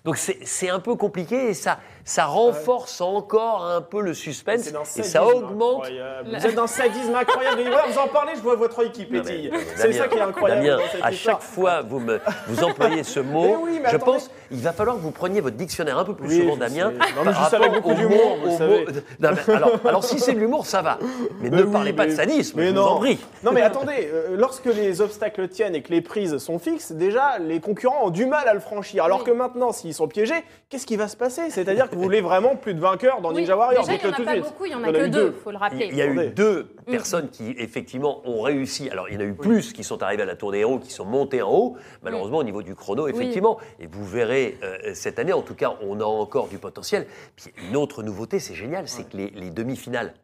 Donc 0.05 0.17
c'est 0.17 0.71
un 0.71 0.81
peu 0.81 0.95
compliqué 0.95 1.51
et 1.51 1.55
ça, 1.55 1.79
ça 2.05 2.25
renforce 2.27 3.01
encore 3.01 3.65
un 3.65 3.81
peu 3.83 4.01
le 4.01 4.15
suspense 4.15 4.67
et 4.97 5.03
ça 5.03 5.25
augmente. 5.25 5.85
incroyable. 5.85 6.29
Vous 6.39 6.47
êtes 6.47 6.55
d'un 6.55 6.67
sadisme 6.67 7.15
incroyable. 7.15 7.63
Vous 7.91 7.99
en 7.99 8.09
parlez, 8.09 8.33
je 8.37 8.41
vois 8.41 8.57
votre 8.57 8.83
pétille. 8.83 9.07
mais, 9.11 9.59
C'est 9.77 9.93
ça 9.93 10.09
qui 10.09 10.19
est 10.19 10.21
incroyable. 10.21 10.63
Damien, 10.67 10.77
dans 10.77 10.91
cette 10.91 11.05
à 11.05 11.11
chaque 11.11 11.43
fois 11.43 11.83
vous 11.83 12.01
me 12.01 12.21
vous 12.49 12.65
employez 12.65 13.03
ce 13.03 13.21
mot, 13.21 13.59
oui, 13.63 13.81
je 13.91 13.97
pense 13.97 14.31
il 14.51 14.61
va 14.61 14.73
falloir 14.73 14.97
que 14.97 15.03
vous 15.03 15.11
preniez 15.13 15.41
votre 15.41 15.57
dictionnaire 15.57 15.99
un 15.99 16.05
peu 16.05 16.15
plus 16.15 16.29
Oui, 16.29 16.41
souvent, 16.41 16.57
Damien. 16.57 16.91
Non, 17.17 17.23
mais 17.25 17.33
ça 17.33 17.57
avec 17.57 17.73
beaucoup 17.73 17.95
d'humour, 17.95 18.39
alors, 19.23 19.71
alors 19.85 20.05
si 20.05 20.19
c'est 20.19 20.33
de 20.33 20.39
l'humour, 20.39 20.67
ça 20.67 20.83
va. 20.83 20.99
Mais, 21.41 21.51
Mais 21.51 21.59
ne 21.59 21.63
oui, 21.65 21.73
parlez 21.73 21.93
pas 21.93 22.07
de 22.07 22.11
sadisme, 22.13 22.59
mais 22.59 22.69
je 22.69 22.73
non. 22.73 22.83
vous 22.83 22.89
en 22.89 22.99
prie. 22.99 23.19
Non 23.43 23.53
mais 23.53 23.63
attendez, 23.63 24.09
euh, 24.13 24.37
lorsque 24.37 24.67
les 24.67 25.01
obstacles 25.01 25.49
tiennent 25.49 25.75
et 25.75 25.83
que 25.83 25.91
les 25.93 26.01
prises 26.01 26.39
sont 26.39 26.59
fixes, 26.59 26.93
déjà 26.93 27.39
les 27.39 27.61
concurrents 27.61 28.07
ont 28.07 28.11
du 28.11 28.27
mal 28.27 28.49
à 28.49 28.55
le 28.55 28.61
franchir. 28.61 29.05
Alors 29.05 29.19
Oui. 29.21 29.25
que 29.27 29.31
maintenant, 29.31 29.73
s'ils 29.73 29.95
sont 29.95 30.09
piégés, 30.09 30.43
qu'est-ce 30.69 30.87
qui 30.87 30.97
va 30.97 31.09
se 31.09 31.17
passer? 31.17 31.51
C'est-à-dire 31.51 31.90
vous 31.93 32.01
voulez 32.03 32.21
vraiment 32.21 32.57
plus 32.57 32.75
de 32.75 32.81
vainqueurs 32.81 33.21
dans 33.21 33.31
Oui, 33.33 33.41
Ninja 33.41 33.57
Warrior 33.57 33.87
Déjà, 33.87 33.99
il 33.99 34.07
n'y 34.09 34.11
en 34.11 34.13
a 34.13 34.25
pas 34.25 34.33
suite. 34.33 34.45
beaucoup, 34.45 34.65
il 34.67 34.73
y 34.73 34.75
en 34.75 34.83
a 34.85 34.93
que 34.93 35.07
eu 35.07 35.11
deux, 35.11 35.35
il 35.37 35.43
faut 35.43 35.51
le 35.51 35.57
rappeler. 35.57 35.89
Il 35.91 35.97
y 35.97 36.03
a 36.03 36.07
eu 36.07 36.31
deux 36.31 36.65
personnes 36.87 37.29
qui, 37.31 37.55
effectivement, 37.59 38.23
ont 38.25 38.43
réussi. 38.43 38.89
Alors, 38.91 39.09
il 39.09 39.15
y 39.15 39.17
en 39.17 39.21
a 39.21 39.25
eu 39.25 39.35
plus 39.35 39.73
qui 39.73 39.85
sont 39.85 40.03
arrivés 40.03 40.23
à 40.23 40.27
la 40.27 40.37
Tour 40.37 40.53
des 40.53 40.59
Héros, 40.59 40.79
qui 40.79 40.93
sont 40.93 41.05
montés 41.05 41.43
en 41.43 41.51
haut. 41.53 41.77
Malheureusement, 42.03 42.39
au 42.39 42.45
niveau 42.45 42.63
du 42.63 42.75
chrono, 42.75 43.09
effectivement. 43.09 43.59
Et 43.79 43.87
vous 43.87 44.05
verrez, 44.05 44.59
euh, 44.63 44.95
cette 44.95 45.19
année, 45.19 45.33
en 45.33 45.43
tout 45.43 45.55
cas, 45.55 45.77
on 45.83 46.01
a 46.01 46.05
encore 46.05 46.49
du 46.49 46.59
potentiel. 46.59 47.07
Puis, 47.37 47.53
une 47.69 47.77
autre 47.77 48.03
nouveauté, 48.03 48.39
c'est 48.39 48.55
génial, 48.55 48.89
c'est 48.89 49.09
que 49.09 49.17
les, 49.17 49.31
les 49.31 49.51
demi-finales, 49.51 50.15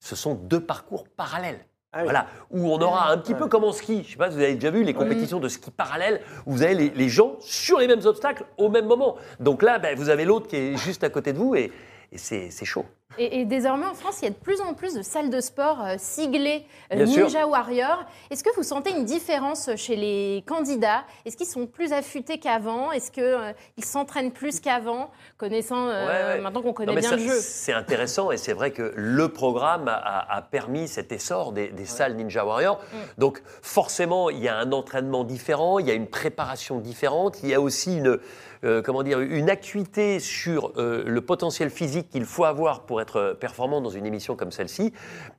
ce 0.00 0.16
sont 0.16 0.34
deux 0.34 0.60
parcours 0.60 1.06
parallèles. 1.16 1.64
Ah 1.96 2.00
oui. 2.00 2.04
Voilà, 2.04 2.26
où 2.50 2.70
on 2.70 2.78
aura 2.78 3.10
un 3.10 3.16
petit 3.16 3.32
peu 3.32 3.46
comme 3.46 3.64
en 3.64 3.72
ski. 3.72 4.02
Je 4.04 4.10
sais 4.12 4.16
pas 4.18 4.30
si 4.30 4.36
vous 4.36 4.42
avez 4.42 4.54
déjà 4.54 4.70
vu 4.70 4.84
les 4.84 4.92
compétitions 4.92 5.40
de 5.40 5.48
ski 5.48 5.70
parallèles 5.70 6.20
où 6.44 6.52
vous 6.52 6.62
avez 6.62 6.74
les, 6.74 6.90
les 6.90 7.08
gens 7.08 7.36
sur 7.40 7.78
les 7.78 7.86
mêmes 7.86 8.04
obstacles 8.04 8.44
au 8.58 8.68
même 8.68 8.84
moment. 8.84 9.16
Donc 9.40 9.62
là, 9.62 9.78
ben, 9.78 9.96
vous 9.96 10.10
avez 10.10 10.26
l'autre 10.26 10.46
qui 10.46 10.56
est 10.56 10.76
juste 10.76 11.04
à 11.04 11.08
côté 11.08 11.32
de 11.32 11.38
vous 11.38 11.54
et, 11.54 11.72
c'est 12.14 12.64
chaud. 12.64 12.84
Et, 13.18 13.40
et 13.40 13.44
désormais 13.46 13.86
en 13.86 13.94
France, 13.94 14.18
il 14.20 14.24
y 14.24 14.28
a 14.28 14.30
de 14.30 14.34
plus 14.34 14.60
en 14.60 14.74
plus 14.74 14.92
de 14.92 15.00
salles 15.00 15.30
de 15.30 15.40
sport 15.40 15.82
euh, 15.82 15.94
siglées 15.96 16.66
euh, 16.92 16.96
Bien 16.96 17.06
sûr. 17.06 17.22
Ninja 17.24 17.46
Warrior. 17.46 18.04
Est-ce 18.30 18.44
que 18.44 18.54
vous 18.56 18.62
sentez 18.62 18.90
une 18.90 19.04
différence 19.04 19.70
chez 19.76 19.96
les 19.96 20.44
candidats? 20.46 21.04
Est-ce 21.24 21.36
qu'ils 21.36 21.46
sont 21.46 21.66
plus 21.66 21.92
affûtés 21.92 22.38
qu'avant? 22.38 22.92
Est-ce 22.92 23.10
qu'ils 23.10 23.84
s'entraînent 23.84 24.32
plus 24.32 24.60
qu'avant 24.60 25.10
Connaissant, 25.38 25.86
euh, 25.86 26.06
Ouais, 26.06 26.34
ouais. 26.36 26.40
maintenant 26.42 26.60
qu'on 26.60 26.74
connaît 26.74 26.92
Non, 26.92 27.00
bien 27.00 27.08
ça, 27.08 27.16
le 27.16 27.22
jeu? 27.22 27.38
C'est 27.40 27.72
intéressant 27.72 28.32
et 28.32 28.36
c'est 28.36 28.52
vrai 28.52 28.70
que 28.72 28.92
le 28.96 29.28
programme 29.30 29.88
a, 29.88 30.26
a 30.36 30.42
permis 30.42 30.86
cet 30.86 31.10
essor 31.10 31.52
des, 31.52 31.68
des 31.68 31.86
salles 31.86 32.16
Ninja 32.16 32.44
Warrior. 32.44 32.76
Mm. 32.76 32.96
Donc 33.20 33.42
forcément, 33.62 34.28
il 34.28 34.42
y 34.42 34.48
a 34.48 34.56
un 34.58 34.72
entraînement 34.72 35.24
différent, 35.24 35.78
il 35.78 35.86
y 35.86 35.90
a 35.90 35.94
une 35.94 36.08
préparation 36.08 36.80
différente, 36.80 37.38
il 37.42 37.48
y 37.48 37.54
a 37.54 37.60
aussi 37.62 37.96
une, 37.96 38.18
euh, 38.64 38.82
comment 38.82 39.02
dire, 39.02 39.20
une 39.20 39.48
acuité 39.48 40.20
sur 40.20 40.72
euh, 40.76 41.02
le 41.06 41.20
potentiel 41.22 41.70
physique 41.70 42.10
qu'il 42.10 42.24
faut 42.26 42.44
avoir 42.44 42.82
pour 42.82 42.95
être 43.00 43.36
performant 43.40 43.80
dans 43.80 43.90
une 43.90 44.06
émission 44.06 44.36
comme 44.36 44.50
celle-ci. 44.52 44.92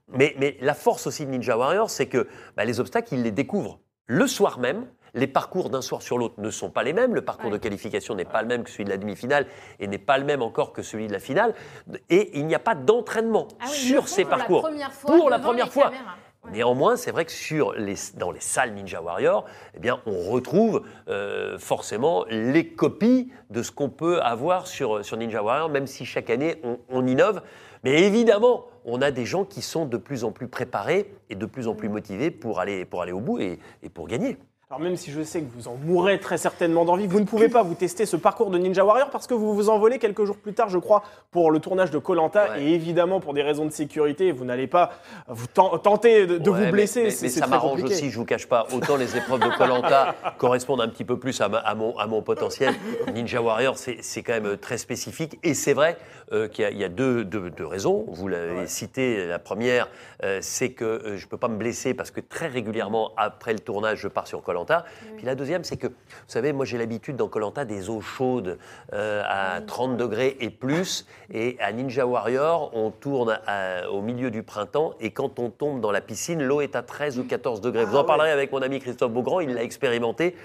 Mais, 0.10 0.36
mais 0.40 0.58
la 0.62 0.74
force 0.74 1.08
aussi 1.08 1.26
de 1.26 1.32
Ninja 1.32 1.58
Warrior, 1.58 1.90
c'est 1.90 2.08
que 2.08 2.28
bah, 2.56 2.66
les 2.66 2.80
obstacles, 2.80 3.14
ils 3.14 3.24
les 3.24 3.32
découvrent 3.32 3.80
le 4.08 4.26
soir 4.28 4.60
même. 4.60 4.88
Les 5.14 5.26
parcours 5.28 5.70
d'un 5.70 5.82
soir 5.82 6.02
sur 6.02 6.18
l'autre 6.18 6.36
ne 6.40 6.52
sont 6.52 6.70
pas 6.70 6.84
les 6.84 6.94
mêmes. 6.94 7.16
Le 7.16 7.24
parcours 7.24 7.46
Ouais. 7.50 7.58
de 7.58 7.58
qualification 7.58 8.14
n'est 8.14 8.26
pas 8.26 8.42
le 8.42 8.48
même 8.48 8.64
que 8.64 8.70
celui 8.70 8.84
de 8.84 8.90
la 8.90 8.98
demi-finale 8.98 9.48
et 9.80 9.88
n'est 9.88 9.98
pas 9.98 10.18
le 10.18 10.26
même 10.26 10.42
encore 10.44 10.74
que 10.74 10.84
celui 10.84 11.08
de 11.08 11.14
la 11.14 11.20
finale. 11.20 11.56
Et 12.10 12.38
il 12.38 12.46
n'y 12.46 12.54
a 12.54 12.60
pas 12.60 12.76
d'entraînement 12.76 13.48
Ah 13.60 13.66
oui, 13.68 13.74
sur 13.74 14.08
ces 14.08 14.24
pour 14.24 14.32
la 14.32 14.38
parcours. 14.38 14.62
première 14.62 14.94
fois 14.94 15.16
Pour 15.18 15.30
la 15.30 15.40
première 15.40 15.72
fois. 15.72 15.86
caméras. 15.86 16.16
Néanmoins, 16.52 16.96
c'est 16.96 17.12
vrai 17.12 17.26
que 17.26 17.32
sur 17.32 17.74
les, 17.74 17.96
dans 18.16 18.32
les 18.32 18.40
salles 18.40 18.74
Ninja 18.74 19.02
Warrior, 19.02 19.46
eh 19.76 19.80
bien, 19.80 20.00
on 20.06 20.32
retrouve 20.32 20.84
euh, 21.10 21.60
forcément 21.60 22.26
les 22.30 22.68
copies 22.68 23.32
de 23.50 23.62
ce 23.62 23.72
qu'on 23.72 23.90
peut 23.90 24.22
avoir 24.22 24.66
sur, 24.66 25.04
sur 25.04 25.18
Ninja 25.18 25.44
Warrior, 25.44 25.70
même 25.70 25.88
si 25.88 26.06
chaque 26.06 26.30
année 26.30 26.56
on, 26.64 26.80
on 26.90 27.06
innove. 27.06 27.42
Mais 27.84 28.04
évidemment, 28.04 28.66
on 28.86 29.02
a 29.02 29.12
des 29.12 29.26
gens 29.26 29.44
qui 29.44 29.62
sont 29.62 29.86
de 29.86 29.98
plus 29.98 30.24
en 30.24 30.32
plus 30.32 30.48
préparés 30.48 31.14
et 31.30 31.36
de 31.36 31.46
plus 31.46 31.68
en 31.68 31.76
plus 31.76 31.90
motivés 31.90 32.32
pour 32.32 32.60
aller, 32.60 32.86
pour 32.86 33.02
aller 33.02 33.12
au 33.12 33.20
bout 33.20 33.40
et, 33.40 33.60
et 33.84 33.90
pour 33.90 34.08
gagner. 34.08 34.38
Alors 34.70 34.82
même 34.82 34.98
si 34.98 35.12
je 35.12 35.22
sais 35.24 35.40
que 35.40 35.48
vous 35.56 35.70
en 35.70 35.76
mourrez 35.82 36.20
très 36.20 36.38
certainement 36.38 36.84
d'envie, 36.84 37.08
vous 37.08 37.22
ne 37.22 37.26
pouvez 37.26 37.48
pas 37.48 37.64
vous 37.64 37.74
tester 37.74 38.06
ce 38.06 38.18
parcours 38.18 38.50
de 38.50 38.58
Ninja 38.58 38.84
Warrior 38.84 39.10
parce 39.10 39.26
que 39.26 39.34
vous 39.34 39.56
vous 39.56 39.70
envolez 39.70 39.98
quelques 39.98 40.26
jours 40.26 40.36
plus 40.36 40.54
tard, 40.54 40.68
je 40.68 40.78
crois, 40.78 41.04
pour 41.32 41.52
le 41.52 41.60
tournage 41.62 41.90
de 41.90 41.98
Colanta 42.00 42.50
Ouais. 42.52 42.64
et 42.64 42.74
évidemment 42.74 43.22
pour 43.22 43.34
des 43.34 43.44
raisons 43.44 43.64
de 43.64 43.72
sécurité, 43.72 44.34
vous 44.34 44.44
n'allez 44.44 44.68
pas 44.68 44.92
vous 45.30 45.48
ten- 45.48 45.80
tenter 45.82 46.28
de, 46.28 46.38
de 46.38 46.50
Ouais, 46.50 46.66
vous 46.66 46.72
blesser. 46.74 47.04
Mais, 47.04 47.12
ça 47.12 47.48
m'arrange 47.48 47.82
aussi, 47.82 48.12
je 48.12 48.18
vous 48.18 48.26
cache 48.26 48.46
pas. 48.46 48.68
Autant 48.74 48.98
les 48.98 49.16
épreuves 49.16 49.40
de 49.40 49.58
Colanta 49.58 50.16
correspondent 50.38 50.82
un 50.82 50.90
petit 50.90 51.06
peu 51.06 51.18
plus 51.18 51.40
à, 51.40 51.48
ma- 51.48 51.60
à 51.60 51.74
mon, 51.74 51.98
à 51.98 52.06
mon 52.06 52.22
potentiel. 52.22 52.74
Ninja 53.14 53.42
Warrior, 53.42 53.78
c'est 53.78 54.22
quand 54.22 54.34
même 54.34 54.58
très 54.58 54.78
spécifique. 54.78 55.40
Et 55.44 55.54
c'est 55.54 55.74
vrai 55.74 55.98
euh, 56.34 56.50
qu'il 56.50 56.64
y 56.64 56.66
a, 56.66 56.72
il 56.72 56.78
y 56.78 56.84
a 56.84 56.90
deux, 56.90 57.24
deux- 57.24 57.50
deux 57.52 57.66
raisons. 57.66 58.04
Vous 58.10 58.28
l'avez 58.28 58.68
cité. 58.68 59.28
La 59.28 59.40
première, 59.40 59.88
euh, 60.26 60.40
c'est 60.42 60.72
que 60.74 60.84
euh, 60.84 61.16
je 61.16 61.24
ne 61.26 61.30
peux 61.30 61.38
pas 61.38 61.48
me 61.48 61.56
blesser 61.56 61.94
parce 61.94 62.12
que 62.12 62.20
très 62.20 62.48
régulièrement, 62.48 63.12
après 63.16 63.54
le 63.54 63.60
tournage, 63.60 64.00
je 64.00 64.10
pars 64.10 64.28
sur 64.28 64.42
Colanta. 64.44 64.57
Puis 65.18 65.26
la 65.26 65.36
deuxième, 65.36 65.64
c'est 65.64 65.78
que, 65.78 65.88
vous 65.88 65.94
savez, 66.28 66.54
moi 66.54 66.66
j'ai 66.66 66.78
l'habitude 66.78 67.16
dans 67.16 67.28
Colanta 67.28 67.66
des 67.66 67.90
eaux 67.90 68.02
chaudes 68.02 68.58
euh, 68.94 69.22
à 69.26 69.62
30 69.62 69.98
degrés 69.98 70.38
et 70.40 70.50
plus. 70.50 71.06
Et 71.34 71.58
à 71.60 71.72
Ninja 71.72 72.06
Warrior, 72.06 72.72
on 72.74 72.92
tourne 72.92 73.40
à- 73.48 73.90
au 73.92 74.02
milieu 74.02 74.32
du 74.32 74.44
printemps 74.44 74.94
et 75.00 75.12
quand 75.12 75.40
on 75.40 75.50
tombe 75.50 75.82
dans 75.82 75.92
la 75.92 76.02
piscine, 76.02 76.42
l'eau 76.44 76.62
est 76.62 76.76
à 76.76 76.82
13 76.82 77.20
ou 77.20 77.24
14 77.26 77.62
degrés. 77.62 77.86
Vous 77.86 77.98
en 77.98 78.04
parlerez 78.04 78.32
avec 78.32 78.52
mon 78.52 78.62
ami 78.62 78.80
Christophe 78.80 79.12
Beaugrand, 79.12 79.40
il 79.40 79.54
l'a 79.54 79.64
expérimenté. 79.64 80.36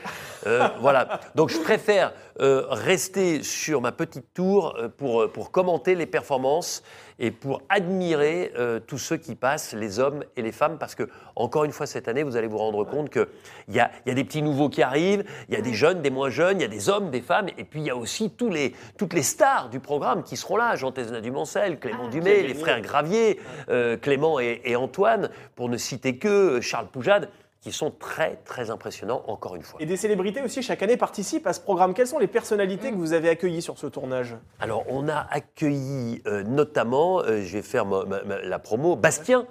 Euh, 0.46 0.68
voilà. 0.80 1.20
Donc 1.34 1.50
je 1.50 1.58
préfère 1.58 2.12
euh, 2.40 2.64
rester 2.68 3.42
sur 3.42 3.80
ma 3.80 3.92
petite 3.92 4.32
tour 4.34 4.74
euh, 4.76 4.88
pour, 4.88 5.30
pour 5.30 5.50
commenter 5.50 5.94
les 5.94 6.06
performances 6.06 6.82
et 7.18 7.30
pour 7.30 7.62
admirer 7.68 8.52
euh, 8.58 8.80
tous 8.80 8.98
ceux 8.98 9.16
qui 9.16 9.34
passent, 9.34 9.74
les 9.74 10.00
hommes 10.00 10.24
et 10.36 10.42
les 10.42 10.50
femmes, 10.50 10.76
parce 10.78 10.94
que, 10.94 11.08
encore 11.36 11.64
une 11.64 11.72
fois, 11.72 11.86
cette 11.86 12.08
année, 12.08 12.24
vous 12.24 12.36
allez 12.36 12.48
vous 12.48 12.58
rendre 12.58 12.84
compte 12.84 13.10
qu'il 13.10 13.26
y 13.68 13.78
a, 13.78 13.90
y 14.06 14.10
a 14.10 14.14
des 14.14 14.24
petits 14.24 14.42
nouveaux 14.42 14.68
qui 14.68 14.82
arrivent, 14.82 15.24
il 15.48 15.54
y 15.54 15.56
a 15.56 15.60
des 15.60 15.72
jeunes, 15.72 16.02
des 16.02 16.10
moins 16.10 16.30
jeunes, 16.30 16.58
il 16.58 16.62
y 16.62 16.66
a 16.66 16.68
des 16.68 16.88
hommes, 16.88 17.10
des 17.10 17.20
femmes, 17.20 17.46
et 17.58 17.64
puis 17.64 17.80
il 17.80 17.86
y 17.86 17.90
a 17.90 17.96
aussi 17.96 18.30
tous 18.30 18.50
les, 18.50 18.74
toutes 18.98 19.12
les 19.12 19.22
stars 19.22 19.68
du 19.70 19.78
programme 19.78 20.24
qui 20.24 20.36
seront 20.36 20.56
là, 20.56 20.74
Jean 20.74 20.90
Tesna 20.90 21.20
Dumancel, 21.20 21.78
Clément 21.78 22.06
Ah, 22.06 22.10
Dumay, 22.10 22.42
les 22.42 22.54
frères 22.54 22.80
Gravier, 22.80 23.38
euh, 23.68 23.96
Clément 23.96 24.40
et, 24.40 24.60
et 24.64 24.74
Antoine, 24.74 25.30
pour 25.54 25.68
ne 25.68 25.76
citer 25.76 26.16
que 26.16 26.28
euh, 26.28 26.60
Charles 26.60 26.88
Poujade, 26.88 27.28
qui 27.62 27.70
sont 27.72 27.92
très, 27.92 28.36
très 28.44 28.70
impressionnants, 28.70 29.22
encore 29.28 29.54
une 29.54 29.62
fois. 29.62 29.80
Et 29.80 29.86
des 29.86 29.96
célébrités 29.96 30.42
aussi 30.42 30.62
chaque 30.62 30.82
année 30.82 30.96
participent 30.96 31.46
à 31.46 31.52
ce 31.52 31.60
programme. 31.60 31.94
Quelles 31.94 32.08
sont 32.08 32.18
les 32.18 32.26
personnalités 32.26 32.90
que 32.90 32.96
vous 32.96 33.12
avez 33.12 33.28
accueillies 33.28 33.62
sur 33.62 33.78
ce 33.78 33.86
tournage? 33.86 34.36
Alors, 34.60 34.84
on 34.88 35.08
a 35.08 35.26
accueilli 35.30 36.20
euh, 36.26 36.42
notamment, 36.42 37.20
euh, 37.20 37.40
je 37.42 37.52
vais 37.56 37.62
faire 37.62 37.86
ma- 37.86 38.04
ma- 38.04 38.22
ma- 38.24 38.42
la 38.42 38.58
promo, 38.58 38.96
Bastien. 38.96 39.46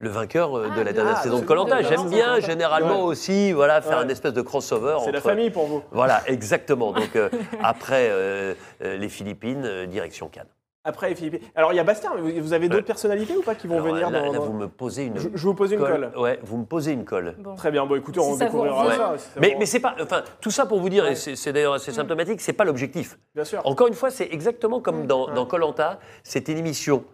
Le 0.00 0.08
vainqueur 0.10 0.58
euh, 0.58 0.66
de 0.70 0.80
Ah, 0.80 0.84
la 0.84 0.92
dernière 0.92 1.14
ah, 1.18 1.22
saison 1.22 1.38
de 1.38 1.44
Colanta. 1.44 1.80
de 1.80 1.86
J'aime 1.86 2.10
bien 2.10 2.40
généralement 2.40 3.02
Ouais. 3.04 3.12
aussi 3.12 3.52
voilà, 3.52 3.80
faire 3.80 3.98
Ouais. 3.98 4.04
un 4.04 4.08
espèce 4.08 4.32
de 4.32 4.42
crossover. 4.42 4.96
C'est 5.04 5.12
la 5.12 5.20
famille 5.20 5.50
pour 5.50 5.66
vous. 5.66 5.80
Voilà, 5.92 6.22
exactement. 6.26 6.90
Donc 6.92 7.14
euh, 7.14 7.28
après 7.62 8.08
euh, 8.10 8.54
euh, 8.82 8.96
les 8.96 9.08
Philippines, 9.08 9.62
euh, 9.64 9.86
direction 9.86 10.26
Cannes. 10.28 10.48
Après 10.84 11.08
les 11.10 11.14
Philippines. 11.14 11.40
Alors 11.54 11.72
il 11.72 11.76
y 11.76 11.78
a 11.78 11.84
Bastien, 11.84 12.10
mais 12.20 12.40
vous 12.40 12.52
avez 12.52 12.68
d'autres 12.68 12.84
personnalités 12.86 13.36
ou 13.36 13.42
pas 13.42 13.54
qui 13.54 13.68
vont 13.68 13.74
Alors, 13.76 13.86
venir 13.86 14.10
là, 14.10 14.20
dans, 14.20 14.32
là, 14.32 14.38
dans- 14.38 14.44
vous 14.44 14.52
me 14.52 14.66
posez 14.66 15.04
une 15.04 15.16
Je, 15.16 15.28
je 15.32 15.42
vous 15.46 15.54
pose 15.54 15.70
une 15.70 15.78
colle. 15.78 16.10
Ouais, 16.16 16.40
vous 16.42 16.56
me 16.58 16.64
posez 16.64 16.92
une 16.92 17.04
colle. 17.04 17.36
Bon. 17.38 17.54
Très 17.54 17.70
bien, 17.70 17.86
bon 17.86 17.94
écoutez, 17.94 18.20
Si 18.20 18.26
on 18.26 18.36
découvrira 18.36 18.92
ça. 18.96 19.14
si 19.16 19.28
Mais, 19.38 19.64
c'est 19.64 19.78
pas, 19.78 19.94
enfin, 20.00 20.24
tout 20.40 20.50
ça 20.50 20.66
pour 20.66 20.80
vous 20.80 20.88
dire, 20.88 21.06
et 21.06 21.14
c'est 21.14 21.52
d'ailleurs 21.52 21.74
assez 21.74 21.92
symptomatique, 21.92 22.40
c'est 22.40 22.52
pas 22.52 22.64
l'objectif. 22.64 23.18
Bien 23.34 23.44
sûr. 23.44 23.60
Encore 23.64 23.86
une 23.86 23.94
fois, 23.94 24.10
c'est 24.10 24.28
exactement 24.32 24.80
comme 24.80 25.06
dans 25.06 25.46
Colanta, 25.46 26.00
c'est 26.24 26.48
une 26.48 26.58
émission 26.58 27.04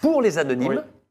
pour 0.00 0.22
les 0.22 0.38
anonymes. 0.38 0.68
Oui. 0.84 1.01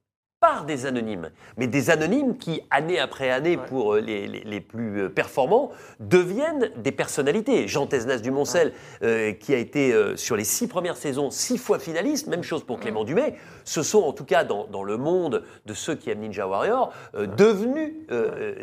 Par 0.42 0.66
des 0.66 0.88
anonymes, 0.88 1.30
mais 1.56 1.68
des 1.68 1.92
anonymes 1.92 2.36
qui, 2.36 2.64
année 2.72 2.98
après 3.00 3.30
année, 3.30 3.58
pour 3.58 3.94
euh, 3.94 4.00
les, 4.02 4.26
les- 4.28 4.44
les 4.44 4.60
plus 4.60 5.02
euh, 5.04 5.08
performants, 5.10 5.70
deviennent 6.00 6.72
des 6.78 6.92
personnalités. 6.92 7.68
Jean 7.68 7.86
Tesnas 7.86 8.18
du 8.18 8.32
Moncel, 8.32 8.74
euh, 9.04 9.34
qui 9.34 9.54
a 9.54 9.58
été 9.60 9.94
euh, 9.94 10.18
sur 10.18 10.36
les 10.36 10.44
six 10.44 10.68
premières 10.68 10.98
saisons 10.98 11.30
six 11.30 11.60
fois 11.60 11.78
finaliste, 11.78 12.26
même 12.26 12.42
chose 12.42 12.64
pour 12.64 12.80
Clément 12.80 13.04
Dumais, 13.04 13.36
ce 13.66 13.84
sont 13.84 14.02
en 14.02 14.14
tout 14.14 14.26
cas 14.26 14.44
dans, 14.44 14.66
dans 14.66 14.84
le 14.84 14.98
monde 14.98 15.44
de 15.68 15.74
ceux 15.76 15.94
qui 15.94 16.10
aiment 16.10 16.22
Ninja 16.22 16.48
Warrior, 16.48 16.92
euh, 17.14 17.28
devenus 17.28 17.94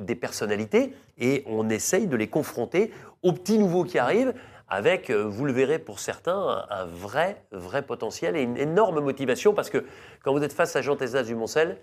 des 0.00 0.14
personnalités, 0.16 0.94
et 1.20 1.44
on 1.46 1.70
essaye 1.70 2.08
de 2.08 2.16
les 2.16 2.26
confronter 2.26 2.90
aux 3.22 3.32
petits 3.32 3.58
nouveaux 3.58 3.84
qui 3.84 3.98
arrivent 4.00 4.34
avec, 4.68 5.10
euh, 5.10 5.22
vous 5.22 5.44
le 5.44 5.52
verrez 5.52 5.78
pour 5.78 5.98
certains, 5.98 6.66
un, 6.70 6.84
vrai, 6.84 7.42
vrai 7.52 7.82
potentiel 7.82 8.36
et 8.36 8.42
une 8.42 8.56
énorme 8.56 9.00
motivation 9.00 9.54
parce 9.54 9.70
que 9.70 9.84
quand 10.22 10.32
vous 10.32 10.42
êtes 10.42 10.52
face 10.52 10.76
à 10.76 10.82
Jean 10.82 10.96
Tesnas 10.96 11.22
du 11.22 11.34
Moncel, 11.34 11.78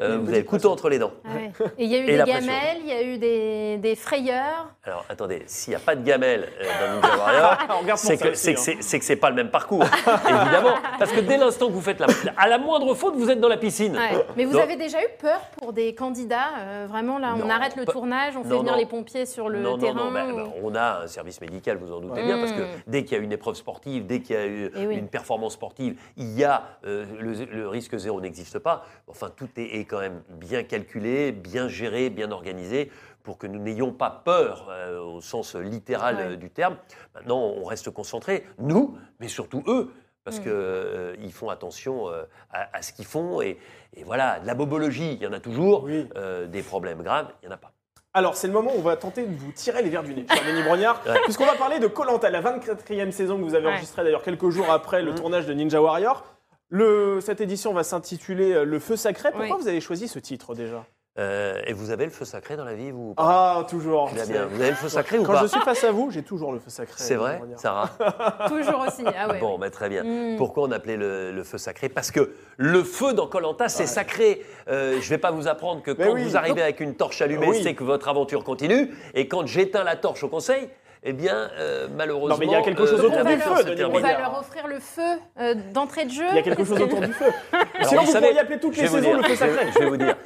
euh, 0.00 0.18
vous 0.18 0.28
avez 0.28 0.38
le 0.38 0.44
couteau 0.44 0.70
entre 0.70 0.88
les 0.88 0.98
dents. 0.98 1.12
Ah 1.24 1.28
ouais. 1.34 1.52
Et 1.78 1.84
il 1.84 1.90
y 1.90 1.94
a 1.96 1.98
eu 2.00 2.06
des 2.06 2.16
gamelles, 2.24 2.78
il 2.80 2.86
y 2.86 2.92
a 2.92 3.02
eu 3.02 3.18
des, 3.18 3.76
des 3.78 3.94
frayeurs. 3.96 4.68
Alors 4.84 5.04
attendez, 5.08 5.42
s'il 5.46 5.70
n'y 5.70 5.76
a 5.76 5.80
pas 5.80 5.94
de 5.96 6.02
gamelle 6.04 6.48
euh, 6.60 7.00
dans 7.00 7.06
Ninja 7.08 7.16
Warrior, 7.16 7.58
pour 7.86 7.98
c'est 7.98 8.16
que 8.18 8.34
c'est 8.34 8.52
hein. 8.52 8.98
que 8.98 9.04
c'est 9.04 9.16
pas 9.16 9.30
le 9.30 9.36
même 9.36 9.50
parcours, 9.50 9.84
évidemment. 10.06 10.74
Parce 10.98 11.12
que 11.12 11.20
dès 11.20 11.36
l'instant 11.36 11.68
que 11.68 11.72
vous 11.72 11.80
faites 11.80 12.00
la, 12.00 12.06
à 12.36 12.48
la 12.48 12.58
moindre 12.58 12.94
faute, 12.94 13.14
vous 13.16 13.30
êtes 13.30 13.40
dans 13.40 13.48
la 13.48 13.56
piscine. 13.56 13.96
Ouais. 13.96 14.24
Mais 14.36 14.44
vous 14.44 14.52
Donc- 14.52 14.62
avez 14.62 14.76
déjà 14.76 15.00
eu 15.02 15.08
peur 15.20 15.40
pour 15.58 15.72
des 15.72 15.94
candidats 15.94 16.48
euh, 16.58 16.86
Vraiment, 16.88 17.18
là, 17.18 17.34
on 17.34 17.38
Non, 17.38 17.50
arrête 17.50 17.76
le 17.76 17.84
tournage, 17.86 18.36
on 18.36 18.42
fait 18.42 18.50
venir 18.50 18.72
non. 18.72 18.78
les 18.78 18.86
pompiers 18.86 19.26
sur 19.26 19.48
le 19.48 19.60
non, 19.60 19.78
terrain. 19.78 20.10
non, 20.10 20.28
non, 20.36 20.44
ou- 20.44 20.50
on 20.70 20.74
a 20.74 21.02
un 21.04 21.06
service 21.06 21.40
médical, 21.40 21.78
vous 21.78 21.92
en 21.92 22.00
doutez 22.00 22.22
bien, 22.22 22.38
parce 22.38 22.52
que 22.52 22.62
Mm. 22.62 22.66
dès 22.86 23.04
qu'il 23.04 23.16
y 23.16 23.20
a 23.20 23.22
une 23.22 23.32
épreuve 23.32 23.54
sportive, 23.54 24.06
dès 24.06 24.20
qu'il 24.20 24.36
y 24.36 24.38
a 24.38 24.46
eu 24.46 24.70
Eh 24.76 24.86
oui. 24.86 24.96
une 24.96 25.08
performance 25.08 25.54
sportive, 25.54 25.98
il 26.16 26.38
y 26.38 26.44
a 26.44 26.62
euh, 26.86 27.04
le, 27.20 27.32
le 27.44 27.68
risque 27.68 27.96
zéro 27.96 28.20
n'existe 28.20 28.58
pas. 28.58 28.84
Enfin, 29.08 29.30
tout 29.34 29.48
est, 29.56 29.83
est 29.84 29.86
quand 29.86 30.00
même 30.00 30.22
bien 30.30 30.62
calculé, 30.64 31.30
bien 31.32 31.68
géré, 31.68 32.10
bien 32.10 32.30
organisé 32.32 32.90
pour 33.22 33.38
que 33.38 33.46
nous 33.46 33.58
n'ayons 33.58 33.92
pas 33.92 34.10
peur 34.24 34.66
euh, 34.70 34.98
au 35.00 35.20
sens 35.20 35.54
littéral 35.54 36.16
Ouais. 36.16 36.22
euh, 36.32 36.36
du 36.36 36.50
terme. 36.50 36.76
Maintenant, 37.14 37.38
on 37.40 37.64
reste 37.64 37.90
concentré, 37.90 38.44
nous, 38.58 38.98
mais 39.20 39.28
surtout 39.28 39.62
eux, 39.66 39.90
parce 40.24 40.40
Mm. 40.40 41.16
qu'ils 41.20 41.32
font 41.32 41.48
attention 41.50 42.08
euh, 42.08 42.24
à, 42.50 42.76
à 42.78 42.82
ce 42.82 42.92
qu'ils 42.92 43.04
font. 43.06 43.40
Et, 43.40 43.58
et 43.94 44.04
voilà, 44.04 44.40
de 44.40 44.46
la 44.46 44.54
bobologie, 44.54 45.12
il 45.14 45.22
y 45.22 45.26
en 45.26 45.32
a 45.32 45.40
toujours. 45.40 45.84
Oui. 45.84 46.06
Euh, 46.16 46.46
des 46.46 46.62
problèmes 46.62 47.02
graves, 47.02 47.28
il 47.42 47.46
n'y 47.48 47.52
en 47.52 47.56
a 47.56 47.58
pas. 47.58 47.70
Alors, 48.16 48.36
c'est 48.36 48.46
le 48.46 48.52
moment 48.52 48.70
où 48.74 48.78
on 48.78 48.82
va 48.82 48.96
tenter 48.96 49.26
de 49.26 49.34
vous 49.36 49.50
tirer 49.52 49.82
les 49.82 49.90
verres 49.90 50.04
du 50.04 50.14
nez, 50.14 50.24
cher 50.32 50.44
Denis 50.46 50.62
Brognard, 50.62 51.02
Ouais. 51.06 51.18
puisqu'on 51.24 51.46
va 51.46 51.56
parler 51.56 51.78
de 51.80 51.88
Colanta, 51.88 52.30
la 52.30 52.40
24e 52.42 53.10
saison 53.10 53.36
que 53.38 53.42
vous 53.42 53.54
avez 53.54 53.66
Ouais. 53.66 53.72
enregistrée 53.72 54.04
d'ailleurs 54.04 54.22
quelques 54.22 54.50
jours 54.50 54.70
après 54.70 55.02
le 55.02 55.10
Mhm. 55.12 55.16
tournage 55.18 55.46
de 55.46 55.52
Ninja 55.54 55.80
Warrior. 55.82 56.24
Le, 56.70 57.20
cette 57.20 57.40
édition 57.40 57.72
va 57.72 57.84
s'intituler 57.84 58.52
euh, 58.52 58.64
Le 58.64 58.78
Feu 58.78 58.96
Sacré. 58.96 59.30
Pourquoi 59.30 59.56
Oui. 59.56 59.62
vous 59.62 59.68
avez 59.68 59.80
choisi 59.80 60.08
ce 60.08 60.18
titre 60.18 60.54
déjà? 60.54 60.84
Euh, 61.16 61.62
et 61.68 61.72
vous 61.72 61.92
avez 61.92 62.06
le 62.06 62.10
feu 62.10 62.24
sacré 62.24 62.56
dans 62.56 62.64
la 62.64 62.74
vie, 62.74 62.90
vous 62.90 63.10
ou 63.10 63.14
pas? 63.14 63.22
Ah, 63.58 63.64
toujours. 63.70 64.10
Très 64.12 64.26
bien. 64.26 64.46
Vous 64.46 64.60
avez 64.60 64.70
le 64.70 64.76
feu 64.76 64.88
sacré 64.88 65.16
ou 65.16 65.22
Quand 65.22 65.34
pas? 65.34 65.42
je 65.42 65.46
suis 65.46 65.60
face 65.60 65.84
à 65.84 65.92
vous, 65.92 66.10
j'ai 66.10 66.24
toujours 66.24 66.52
le 66.52 66.58
feu 66.58 66.70
sacré. 66.70 66.94
C'est 66.96 67.14
vrai. 67.14 67.40
Sarah? 67.54 67.88
Toujours 68.48 68.84
aussi. 68.84 69.04
Ah 69.16 69.28
ouais. 69.30 69.38
Bon, 69.38 69.56
bah, 69.56 69.70
très 69.70 69.88
bien. 69.88 70.02
Mm. 70.02 70.36
Pourquoi 70.38 70.64
on 70.64 70.72
appelait 70.72 70.96
le, 70.96 71.30
le 71.30 71.44
feu 71.44 71.56
sacré? 71.56 71.88
Parce 71.88 72.10
que 72.10 72.34
le 72.56 72.82
feu 72.82 73.12
dans 73.14 73.28
Colanta, 73.28 73.68
c'est 73.68 73.86
sacré. 73.86 74.42
Euh, 74.66 74.94
je 74.94 75.04
ne 75.04 75.10
vais 75.10 75.18
pas 75.18 75.30
vous 75.30 75.46
apprendre 75.46 75.82
que 75.82 75.92
Mais 75.92 76.04
quand 76.04 76.14
oui. 76.14 76.24
vous 76.24 76.36
arrivez 76.36 76.62
avec 76.62 76.80
une 76.80 76.96
torche 76.96 77.22
allumée, 77.22 77.46
Oui. 77.46 77.60
c'est 77.62 77.74
que 77.74 77.84
votre 77.84 78.08
aventure 78.08 78.42
continue. 78.42 78.90
Et 79.14 79.28
quand 79.28 79.46
j'éteins 79.46 79.84
la 79.84 79.94
torche 79.94 80.24
au 80.24 80.28
conseil, 80.28 80.68
eh 81.06 81.12
bien, 81.12 81.50
euh, 81.58 81.86
malheureusement. 81.94 82.34
Non, 82.34 82.40
mais 82.40 82.46
il 82.46 82.52
y 82.52 82.54
a 82.54 82.62
quelque 82.62 82.86
chose 82.86 83.04
autour 83.04 83.24
du 83.24 83.36
feu, 83.38 83.64
Denis. 83.64 83.84
On 83.84 83.98
va 84.00 84.18
leur 84.18 84.38
offrir 84.38 84.66
le 84.66 84.80
feu 84.80 85.02
euh, 85.38 85.54
d'entrée 85.72 86.06
de 86.06 86.10
jeu. 86.10 86.24
Il 86.30 86.36
y 86.36 86.38
a 86.38 86.42
quelque 86.42 86.64
chose 86.64 86.80
autour 86.80 87.00
du 87.00 87.12
feu. 87.12 87.26
Alors, 87.52 87.88
Sinon, 87.88 88.00
vous 88.00 88.06
vous 88.06 88.12
savez, 88.12 88.26
pourriez 88.28 88.40
appeler 88.40 88.58
toutes 88.60 88.76
les 88.76 88.86
saisons 88.86 89.00
dire, 89.00 89.16
le 89.18 89.22
feu 89.22 89.34
je 89.34 89.44
vais- 89.44 89.52
sacré. 89.54 89.66
Je 89.74 89.78
vais 89.80 89.86
vous 89.90 89.96
dire. 89.98 90.16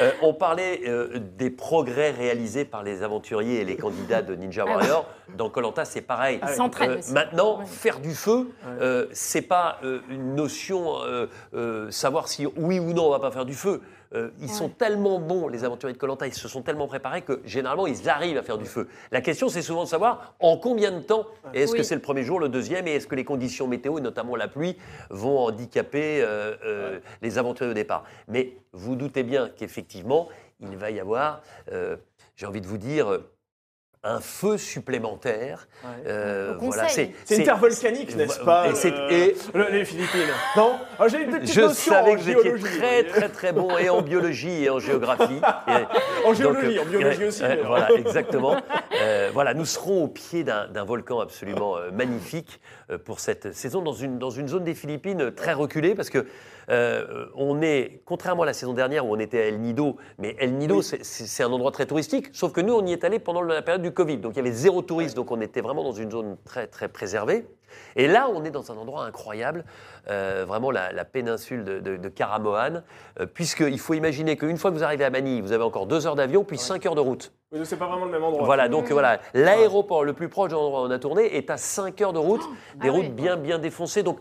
Euh, 0.00 0.10
on 0.22 0.32
parlait 0.32 0.80
euh, 0.86 1.18
des 1.36 1.50
progrès 1.50 2.10
réalisés 2.12 2.64
par 2.64 2.82
les 2.82 3.02
aventuriers 3.02 3.60
et 3.60 3.64
les 3.64 3.76
candidats 3.76 4.22
de 4.22 4.34
Ninja 4.36 4.64
Ah 4.66 4.70
Warrior. 4.70 5.06
Dans 5.36 5.50
Colanta, 5.50 5.84
c'est 5.84 6.00
pareil. 6.00 6.40
Euh, 6.42 6.68
maintenant, 7.12 7.58
Ouais. 7.58 7.66
faire 7.66 7.98
du 8.00 8.14
feu, 8.14 8.50
euh, 8.80 9.06
c'est 9.12 9.42
pas 9.42 9.78
euh, 9.84 10.00
une 10.10 10.34
notion 10.36 11.00
euh, 11.02 11.26
euh, 11.54 11.90
savoir 11.90 12.28
si 12.28 12.46
oui 12.56 12.78
ou 12.78 12.92
non 12.92 13.06
on 13.06 13.10
va 13.10 13.18
pas 13.18 13.30
faire 13.32 13.44
du 13.44 13.54
feu. 13.54 13.80
Euh, 14.12 14.30
ils 14.40 14.50
sont 14.50 14.68
tellement 14.68 15.20
bons, 15.20 15.46
les 15.46 15.62
aventuriers 15.64 15.94
de 15.94 15.98
Colanta, 15.98 16.26
ils 16.26 16.34
se 16.34 16.48
sont 16.48 16.62
tellement 16.62 16.88
préparés 16.88 17.22
que 17.22 17.40
généralement 17.44 17.86
ils 17.86 18.08
arrivent 18.08 18.38
à 18.38 18.42
faire 18.42 18.58
du 18.58 18.64
feu. 18.66 18.88
La 19.12 19.20
question, 19.20 19.48
c'est 19.48 19.62
souvent 19.62 19.84
de 19.84 19.88
savoir 19.88 20.34
en 20.40 20.56
combien 20.56 20.90
de 20.90 21.00
temps. 21.00 21.26
Est-ce 21.54 21.72
Oui. 21.72 21.78
que 21.78 21.84
c'est 21.84 21.94
le 21.94 22.00
premier 22.00 22.24
jour, 22.24 22.40
le 22.40 22.48
deuxième, 22.48 22.88
et 22.88 22.94
est-ce 22.96 23.06
que 23.06 23.14
les 23.14 23.24
conditions 23.24 23.68
météo, 23.68 23.98
et 23.98 24.00
notamment 24.00 24.34
la 24.34 24.48
pluie, 24.48 24.76
vont 25.10 25.38
handicaper 25.38 26.22
euh, 26.22 26.56
euh, 26.64 26.98
les 27.22 27.38
aventuriers 27.38 27.70
au 27.70 27.74
départ. 27.74 28.04
Mais 28.26 28.56
vous 28.72 28.96
doutez 28.96 29.22
bien 29.22 29.48
qu'effectivement, 29.48 30.28
il 30.60 30.76
va 30.76 30.90
y 30.90 30.98
avoir, 30.98 31.42
euh, 31.72 31.96
j'ai 32.36 32.46
envie 32.46 32.60
de 32.60 32.66
vous 32.66 32.78
dire, 32.78 33.10
euh, 33.12 33.30
un 34.02 34.20
feu 34.20 34.56
supplémentaire. 34.56 35.68
Ouais. 35.84 35.90
Euh, 36.06 36.54
conseil. 36.56 36.86
C'est 36.88 37.12
c'est- 37.34 37.42
intervolcanique, 37.42 38.16
n'est-ce 38.16 38.38
Vo- 38.38 38.44
pas 38.46 38.68
et 38.68 38.86
euh, 38.86 39.08
et- 39.10 39.36
le- 39.54 39.68
Les 39.70 39.84
Philippines. 39.84 40.20
Non 40.56 40.78
Ah, 40.98 41.06
J'ai 41.08 41.22
une 41.24 41.30
petite 41.30 41.52
Je 41.54 41.60
notion 41.60 41.92
savais 41.92 42.12
en 42.12 42.16
que 42.16 42.22
géologie, 42.22 42.78
très 42.78 43.04
très 43.04 43.28
très 43.28 43.52
bon 43.52 43.76
et 43.76 43.90
en 43.90 44.00
biologie 44.00 44.64
et 44.64 44.70
en 44.70 44.78
géographie. 44.78 45.40
En 46.26 46.34
géologie, 46.34 46.76
donc, 46.76 46.86
en 46.86 46.90
biologie 46.90 47.24
aussi. 47.24 47.42
voilà, 47.64 47.92
exactement. 47.96 48.56
Euh, 49.00 49.30
voilà, 49.32 49.54
nous 49.54 49.64
serons 49.64 50.04
au 50.04 50.08
pied 50.08 50.44
d'un 50.44 50.84
volcan 50.84 51.20
absolument 51.20 51.76
euh, 51.76 51.90
magnifique 51.90 52.60
euh, 52.90 52.98
pour 52.98 53.20
cette 53.20 53.52
saison 53.52 53.82
dans 53.82 53.92
une, 53.92 54.18
dans 54.18 54.30
une 54.30 54.48
zone 54.48 54.64
des 54.64 54.74
Philippines 54.74 55.30
très 55.34 55.52
reculée 55.52 55.94
parce 55.94 56.10
que 56.10 56.26
euh, 56.70 57.26
on 57.34 57.62
est, 57.62 58.02
contrairement 58.04 58.42
à 58.44 58.46
la 58.46 58.52
saison 58.52 58.72
dernière 58.72 59.06
où 59.06 59.14
on 59.14 59.18
était 59.18 59.40
à 59.40 59.46
El 59.46 59.60
Nido, 59.60 59.96
mais 60.18 60.36
El 60.38 60.54
Nido 60.54 60.76
Oui. 60.76 60.98
c'est 61.02 61.42
un 61.42 61.50
endroit 61.50 61.72
très 61.72 61.86
touristique, 61.86 62.28
sauf 62.32 62.52
que 62.52 62.60
nous 62.60 62.74
on 62.74 62.86
y 62.86 62.92
est 62.92 63.02
allé 63.02 63.18
pendant 63.18 63.42
la 63.42 63.62
période 63.62 63.82
du 63.82 63.92
Covid, 63.92 64.18
donc 64.18 64.34
il 64.34 64.36
y 64.36 64.40
avait 64.40 64.52
zéro 64.52 64.82
touriste, 64.82 65.16
donc 65.16 65.30
on 65.32 65.40
était 65.40 65.60
vraiment 65.62 65.82
dans 65.82 65.92
une 65.92 66.10
zone 66.10 66.36
très 66.44 66.66
très 66.68 66.88
préservée. 66.88 67.44
Et 67.96 68.06
là, 68.06 68.28
on 68.32 68.44
est 68.44 68.50
dans 68.50 68.70
un 68.72 68.76
endroit 68.76 69.04
incroyable, 69.04 69.64
euh, 70.08 70.44
vraiment 70.46 70.70
la, 70.70 70.92
la 70.92 71.04
péninsule 71.04 71.64
de, 71.64 71.80
de, 71.80 71.96
de 71.96 72.08
Karamoan, 72.08 72.82
euh, 73.18 73.26
puisqu'il 73.26 73.78
faut 73.78 73.94
imaginer 73.94 74.36
qu'une 74.36 74.56
fois 74.58 74.70
que 74.70 74.76
vous 74.76 74.84
arrivez 74.84 75.04
à 75.04 75.10
Manille, 75.10 75.40
vous 75.40 75.52
avez 75.52 75.64
encore 75.64 75.86
deux 75.86 76.06
heures 76.06 76.16
d'avion, 76.16 76.44
puis 76.44 76.58
cinq 76.58 76.86
heures 76.86 76.94
de 76.94 77.00
route. 77.00 77.32
Oui, 77.52 77.58
donc 77.58 77.66
c'est 77.66 77.76
pas 77.76 77.86
vraiment 77.88 78.04
le 78.04 78.12
même 78.12 78.22
endroit. 78.24 78.44
Voilà, 78.44 78.68
donc 78.68 78.90
voilà, 78.92 79.20
l'aéroport 79.34 80.04
le 80.04 80.12
plus 80.12 80.28
proche 80.28 80.50
de 80.50 80.54
l'endroit 80.54 80.82
où 80.82 80.86
on 80.86 80.90
a 80.90 80.98
tourné 80.98 81.36
est 81.36 81.50
à 81.50 81.56
5 81.56 82.00
heures 82.00 82.12
de 82.12 82.18
route, 82.18 82.42
des 82.76 82.88
ah 82.88 82.92
routes 82.92 83.02
oui. 83.02 83.08
bien 83.08 83.36
bien 83.36 83.58
défoncées. 83.58 84.02
Donc 84.04 84.18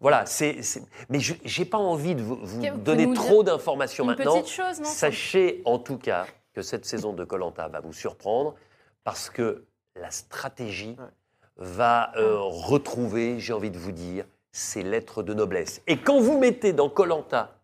voilà, 0.00 0.26
c'est, 0.26 0.60
c'est- 0.62 0.82
mais 1.08 1.20
je 1.20 1.34
j'ai 1.44 1.64
pas 1.64 1.78
envie 1.78 2.14
de 2.16 2.20
vous, 2.22 2.36
vous 2.42 2.60
Que- 2.60 2.70
vous 2.72 2.78
donner 2.78 3.12
trop 3.14 3.42
d'informations 3.44 4.04
Une 4.04 4.10
maintenant. 4.10 4.40
petite 4.40 4.52
chose, 4.52 4.80
non 4.80 4.84
Sachez 4.86 5.62
en 5.64 5.78
tout 5.78 5.98
cas 5.98 6.26
que 6.52 6.62
cette 6.62 6.84
saison 6.84 7.12
de 7.12 7.24
Colanta 7.24 7.68
va 7.68 7.80
vous 7.80 7.92
surprendre 7.92 8.54
parce 9.04 9.30
que 9.30 9.64
la 9.94 10.10
stratégie 10.10 10.96
Ouais. 10.98 11.06
Va 11.56 12.12
euh, 12.16 12.38
retrouver, 12.40 13.38
j'ai 13.38 13.52
envie 13.52 13.70
de 13.70 13.78
vous 13.78 13.92
dire, 13.92 14.26
ses 14.52 14.82
lettres 14.82 15.22
de 15.22 15.34
noblesse. 15.34 15.82
Et 15.86 15.98
quand 15.98 16.20
vous 16.20 16.38
mettez 16.38 16.72
dans 16.72 16.88
Colanta 16.88 17.58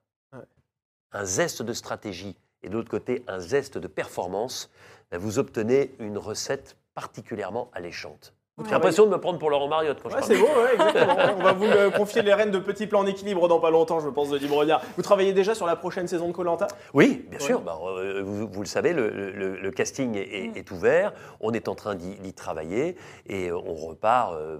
un 1.12 1.24
zeste 1.24 1.62
de 1.62 1.72
stratégie 1.72 2.36
et 2.62 2.68
de 2.68 2.74
l'autre 2.74 2.90
côté 2.90 3.24
un 3.26 3.38
zeste 3.38 3.78
de 3.78 3.86
performance, 3.86 4.70
ben, 5.10 5.18
vous 5.18 5.38
obtenez 5.38 5.94
une 5.98 6.18
recette 6.18 6.76
particulièrement 6.94 7.70
alléchante. 7.72 8.34
J'ai 8.64 8.70
l'impression 8.72 9.06
de 9.06 9.10
me 9.10 9.18
prendre 9.18 9.38
pour 9.38 9.50
Laurent 9.50 9.68
Mariotte 9.68 9.98
quand 10.02 10.08
je 10.10 10.14
Ouais, 10.14 10.20
parle. 10.20 10.32
c'est 10.32 10.38
beau, 10.38 10.46
ouais, 10.46 10.74
exactement. 10.74 11.16
On 11.38 11.42
va 11.42 11.52
vous 11.52 11.64
euh, 11.64 11.90
confier 11.90 12.22
les 12.22 12.34
rênes 12.34 12.50
de 12.50 12.58
petits 12.58 12.86
plans 12.86 13.00
en 13.00 13.06
équilibre 13.06 13.48
dans 13.48 13.60
pas 13.60 13.70
longtemps, 13.70 14.00
je 14.00 14.08
pense, 14.08 14.30
de 14.30 14.38
Brognard. 14.46 14.80
Vous 14.96 15.02
travaillez 15.02 15.32
déjà 15.32 15.54
sur 15.54 15.66
la 15.66 15.76
prochaine 15.76 16.08
saison 16.08 16.28
de 16.28 16.32
Colanta? 16.32 16.66
Oui, 16.94 17.24
bien 17.28 17.38
Ouais. 17.38 17.44
sûr. 17.44 17.60
Bah, 17.60 17.78
euh, 17.86 18.22
vous, 18.24 18.48
vous 18.48 18.60
le 18.60 18.66
savez, 18.66 18.92
le, 18.92 19.08
le- 19.10 19.56
le 19.56 19.70
casting 19.70 20.16
est, 20.16 20.20
est- 20.22 20.52
est 20.58 20.70
ouvert. 20.70 21.12
On 21.40 21.52
est 21.52 21.68
en 21.68 21.74
train 21.74 21.94
d'y 21.94 22.32
travailler 22.32 22.96
et 23.26 23.48
euh, 23.50 23.56
on 23.66 23.74
repart 23.74 24.34
euh, 24.34 24.58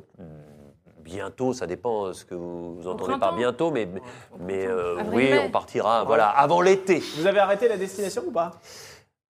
bientôt. 0.98 1.52
Ça 1.52 1.66
dépend 1.66 2.12
ce 2.12 2.24
que 2.24 2.34
vous, 2.34 2.74
vous 2.76 2.88
entendez 2.88 3.18
par 3.18 3.34
bientôt, 3.34 3.70
mais, 3.70 3.88
mais 4.38 4.66
euh, 4.66 4.96
oui, 5.12 5.30
on 5.44 5.50
partira 5.50 6.04
voilà, 6.04 6.28
avant 6.28 6.60
l'été. 6.60 7.02
Vous 7.16 7.26
avez 7.26 7.38
arrêté 7.40 7.68
la 7.68 7.76
destination 7.76 8.22
ou 8.26 8.30
pas? 8.30 8.52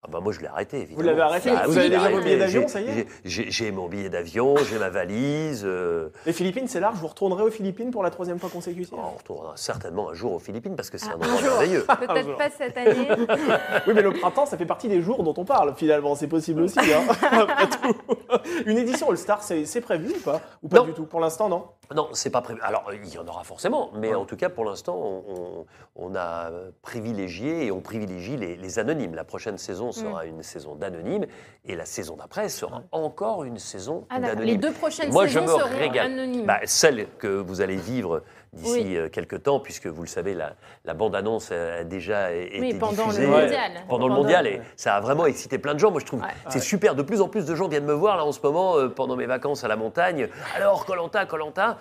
Ah 0.03 0.09
bah 0.11 0.21
moi, 0.21 0.33
je 0.33 0.41
l'ai 0.41 0.47
arrêté, 0.47 0.79
évidemment. 0.79 0.97
Vous 1.03 1.07
l'avez 1.07 1.21
arrêté 1.21 1.51
Ah 1.55 1.65
Vous 1.67 1.73
oui, 1.75 1.79
avez 1.81 1.89
déjà 1.91 1.99
vos 2.01 2.05
arrêté. 2.07 2.23
billets 2.25 2.39
d'avion, 2.39 2.69
ça 2.69 2.81
y 2.81 2.89
est 2.89 3.07
j'ai- 3.25 3.71
mon 3.71 3.87
billet 3.87 4.09
d'avion, 4.09 4.57
j'ai 4.57 4.79
ma 4.79 4.89
valise. 4.89 5.63
euh, 5.67 6.09
Les 6.25 6.33
Philippines, 6.33 6.67
c'est 6.69 6.81
large. 6.81 6.97
Vous 6.99 7.07
retournerez 7.07 7.43
aux 7.43 7.51
Philippines 7.51 7.91
pour 7.91 8.03
la 8.03 8.09
troisième 8.09 8.39
fois 8.39 8.49
consécutive 8.49 8.95
on 8.99 9.19
retournera 9.19 9.53
certainement 9.57 10.09
un 10.09 10.15
jour 10.15 10.33
aux 10.33 10.39
Philippines 10.39 10.75
parce 10.75 10.89
que 10.89 10.97
c'est 10.97 11.11
Ah, 11.11 11.17
un 11.21 11.37
jour. 11.37 11.43
merveilleux. 11.43 11.85
Peut-être 12.09 12.37
pas 12.39 12.49
cette 12.49 12.79
année. 12.79 13.09
Oui, 13.87 13.93
mais 13.95 14.01
le 14.03 14.13
printemps, 14.13 14.47
ça 14.47 14.57
fait 14.57 14.65
partie 14.65 14.89
des 14.89 15.03
jours 15.03 15.23
dont 15.23 15.35
on 15.37 15.45
parle, 15.45 15.75
finalement. 15.77 16.15
C'est 16.15 16.29
possible 16.29 16.63
aussi, 16.63 16.79
hein, 16.81 17.03
après 17.31 17.67
tout. 17.69 17.95
Une 18.65 18.79
édition 18.79 19.11
All-Star, 19.11 19.43
c'est 19.43 19.67
c'est 19.67 19.81
prévu 19.83 20.15
ou 20.17 20.21
pas? 20.21 20.41
Ou 20.63 20.69
pas 20.69 20.79
Non. 20.79 20.85
du 20.85 20.93
tout 20.95 21.05
Pour 21.05 21.21
l'instant, 21.21 21.49
non? 21.51 21.65
Non, 21.95 22.09
c'est 22.13 22.31
pas 22.31 22.41
prévu. 22.41 22.61
Alors, 22.63 22.85
il 22.93 23.13
y 23.13 23.19
en 23.19 23.27
aura 23.27 23.43
forcément, 23.43 23.91
mais 23.95 24.15
en 24.15 24.25
tout 24.25 24.37
cas, 24.37 24.49
pour 24.49 24.65
l'instant, 24.65 24.97
on, 24.97 25.25
on- 25.29 25.67
on 25.97 26.15
a 26.15 26.51
privilégié 26.83 27.67
et 27.67 27.73
on 27.73 27.81
privilégie 27.81 28.37
les, 28.37 28.57
les 28.57 28.79
anonymes. 28.79 29.15
La 29.15 29.25
prochaine 29.25 29.59
saison 29.59 29.91
sera 29.93 30.25
une 30.25 30.43
saison 30.43 30.77
d'anonymes 30.77 31.27
et 31.65 31.75
la 31.77 31.85
saison 31.85 32.17
d'après 32.17 32.49
sera 32.49 32.83
encore 32.93 33.45
une 33.45 33.59
saison 33.59 34.07
Ah, 34.09 34.21
d'accord. 34.21 34.29
Les 34.29 34.35
d'anonymes. 34.57 34.61
deux 34.61 34.73
prochaines 34.73 35.11
Moi, 35.13 35.27
je 35.27 35.41
me 35.41 35.47
seront 35.47 35.69
régale. 35.79 36.07
anonymes. 36.13 36.47
Bah, 36.47 36.61
celle 36.65 37.09
que 37.19 37.27
vous 37.27 37.61
allez 37.61 37.77
vivre 37.77 38.23
d'ici 38.53 38.73
Oui. 38.85 38.97
euh, 38.97 39.09
quelques 39.09 39.43
temps, 39.45 39.61
puisque 39.61 39.87
vous 39.87 40.03
le 40.03 40.09
savez, 40.09 40.35
la, 40.35 40.55
la 40.85 40.95
bande-annonce 40.95 41.53
a 41.53 41.85
déjà 41.85 42.33
été 42.33 42.59
Oui, 42.61 42.75
pendant 42.75 43.07
le 43.07 43.11
diffusée 43.13 43.27
mondial. 43.27 43.73
pendant 43.89 44.09
le 44.09 44.15
mondial 44.15 44.47
et 44.47 44.61
ça 44.77 44.97
a 44.97 45.01
vraiment 45.01 45.27
excité 45.27 45.59
plein 45.59 45.75
de 45.75 45.79
gens. 45.79 45.91
Moi, 45.91 46.01
je 46.01 46.07
trouve 46.07 46.21
Ouais. 46.21 46.29
c'est 46.49 46.61
super. 46.61 46.95
De 46.95 47.03
plus 47.03 47.21
en 47.21 47.29
plus 47.29 47.45
de 47.47 47.55
gens 47.55 47.69
viennent 47.69 47.85
me 47.85 47.93
voir 47.93 48.17
là 48.17 48.25
en 48.25 48.33
ce 48.33 48.41
moment 48.43 48.77
euh, 48.77 48.89
pendant 48.89 49.15
mes 49.17 49.27
vacances 49.27 49.63
à 49.65 49.69
la 49.69 49.77
montagne. 49.77 50.29
Alors, 50.57 50.85
Colanta, 50.85 51.27
Colanta. 51.27 51.79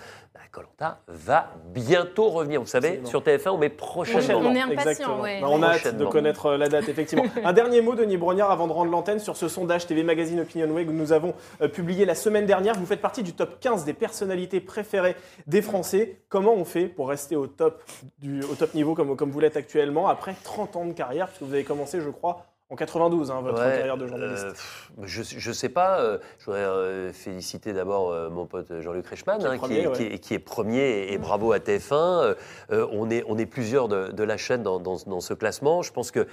Colanta 0.52 1.00
va 1.08 1.50
bientôt 1.74 2.30
revenir. 2.30 2.60
Vous 2.62 2.68
savez, 2.68 3.00
Absolument. 3.00 3.10
sur 3.10 3.22
TF1, 3.22 3.50
on 3.50 3.58
met 3.58 3.70
prochainement. 3.70 4.40
On 4.40 4.56
est 4.56 4.60
impatient, 4.60 4.90
exactement. 4.92 5.22
ouais. 5.22 5.42
Bah, 5.42 5.48
on 5.50 5.62
a 5.62 5.68
hâte 5.68 5.96
de 5.96 6.06
connaître 6.06 6.48
euh, 6.48 6.58
la 6.58 6.70
date, 6.70 6.90
effectivement. 6.90 7.26
Un 7.44 7.54
dernier 7.54 7.82
mot, 7.82 7.96
Denis 7.96 8.18
Brognard, 8.18 8.50
avant 8.52 8.68
de 8.68 8.74
rendre 8.74 8.92
l'antenne 8.92 9.20
sur 9.20 9.38
ce 9.38 9.48
sondage 9.48 9.86
TV 9.86 10.04
Magazine 10.04 10.40
Opinionway 10.40 10.86
que 10.86 10.92
nous 10.92 11.14
avons 11.14 11.34
euh, 11.62 11.68
publié 11.68 12.06
la 12.06 12.16
semaine 12.16 12.46
dernière. 12.46 12.76
Vous 12.76 12.86
faites 12.86 13.02
partie 13.02 13.24
du 13.24 13.34
top 13.34 13.60
15 13.60 13.86
des 13.86 13.94
personnalités 13.94 14.60
préférées 14.60 15.16
des 15.46 15.62
Français. 15.62 16.22
Comment 16.30 16.54
on 16.54 16.66
fait 16.66 16.86
pour 16.86 17.10
rester 17.10 17.36
au 17.36 17.48
top, 17.48 17.84
du, 18.20 18.44
au 18.44 18.56
top 18.56 18.74
niveau 18.74 18.96
comme, 18.96 19.16
comme 19.16 19.32
vous 19.32 19.40
l'êtes 19.40 19.58
actuellement 19.58 20.08
après 20.08 20.36
30 20.44 20.76
ans 20.76 20.86
de 20.86 20.94
carrière? 20.94 21.28
Puisque 21.28 21.44
vous 21.44 21.54
avez 21.54 21.64
commencé, 21.64 22.02
je 22.02 22.10
crois, 22.10 22.46
en 22.72 22.76
92, 22.76 23.32
hein, 23.32 23.42
votre 23.42 23.60
Ouais, 23.60 23.78
carrière 23.78 23.98
de 23.98 24.06
journaliste. 24.06 24.46
euh, 24.46 25.04
je, 25.04 25.24
je 25.24 25.52
sais 25.52 25.70
pas. 25.70 26.00
euh, 26.02 26.20
je 26.38 26.46
voudrais 26.46 26.62
euh, 26.62 27.12
féliciter 27.12 27.74
d'abord 27.74 28.14
mon 28.30 28.46
pote 28.46 28.72
Jean-Luc 28.82 29.08
Reichmann, 29.08 29.40
Qui 29.40 29.46
est 29.46 29.50
hein, 29.50 29.54
qui, 29.54 29.58
premier, 29.60 29.80
est, 29.82 29.88
ouais. 29.88 29.94
qui 29.94 30.04
est- 30.04 30.20
qui 30.20 30.34
est 30.36 30.40
premier, 30.40 30.78
et, 30.80 31.14
et 31.14 31.18
bravo 31.18 31.52
à 31.52 31.58
TF1. 31.60 31.94
Euh, 31.96 32.36
euh, 32.72 32.88
on, 32.92 33.10
est, 33.10 33.24
on 33.28 33.38
est 33.40 33.48
plusieurs 33.48 33.88
de, 33.88 34.12
de 34.12 34.24
la 34.24 34.38
chaîne 34.38 34.62
dans, 34.62 34.80
dans- 34.80 34.98
dans 35.08 35.20
ce 35.20 35.34
classement. 35.34 35.82
Je 35.82 35.92
pense 35.92 36.12
que 36.12 36.28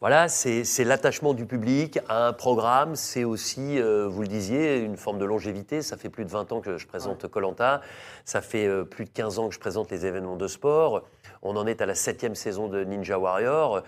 voilà, 0.00 0.28
c'est 0.28 0.84
l'attachement 0.84 1.32
du 1.34 1.46
public 1.46 1.98
à 2.08 2.26
un 2.28 2.32
programme. 2.32 2.94
C'est 2.96 3.22
aussi, 3.24 3.78
vous 3.80 4.22
le 4.22 4.26
disiez, 4.28 4.78
une 4.78 4.96
forme 4.96 5.18
de 5.18 5.24
longévité. 5.24 5.80
Ça 5.80 5.96
fait 5.96 6.08
plus 6.08 6.24
de 6.24 6.30
20 6.30 6.50
ans 6.52 6.60
que 6.60 6.76
je 6.76 6.88
présente 6.88 7.28
Colanta. 7.28 7.82
Ça 8.24 8.40
fait 8.40 8.68
plus 8.84 9.04
de 9.04 9.10
15 9.10 9.38
ans 9.38 9.48
que 9.48 9.54
je 9.54 9.60
présente 9.60 9.92
les 9.92 10.04
événements 10.04 10.34
de 10.36 10.48
sport. 10.48 11.02
On 11.42 11.56
en 11.56 11.68
est 11.68 11.80
à 11.82 11.86
la 11.86 11.94
septième 11.94 12.34
saison 12.34 12.66
de 12.66 12.82
Ninja 12.82 13.16
Warrior. 13.16 13.82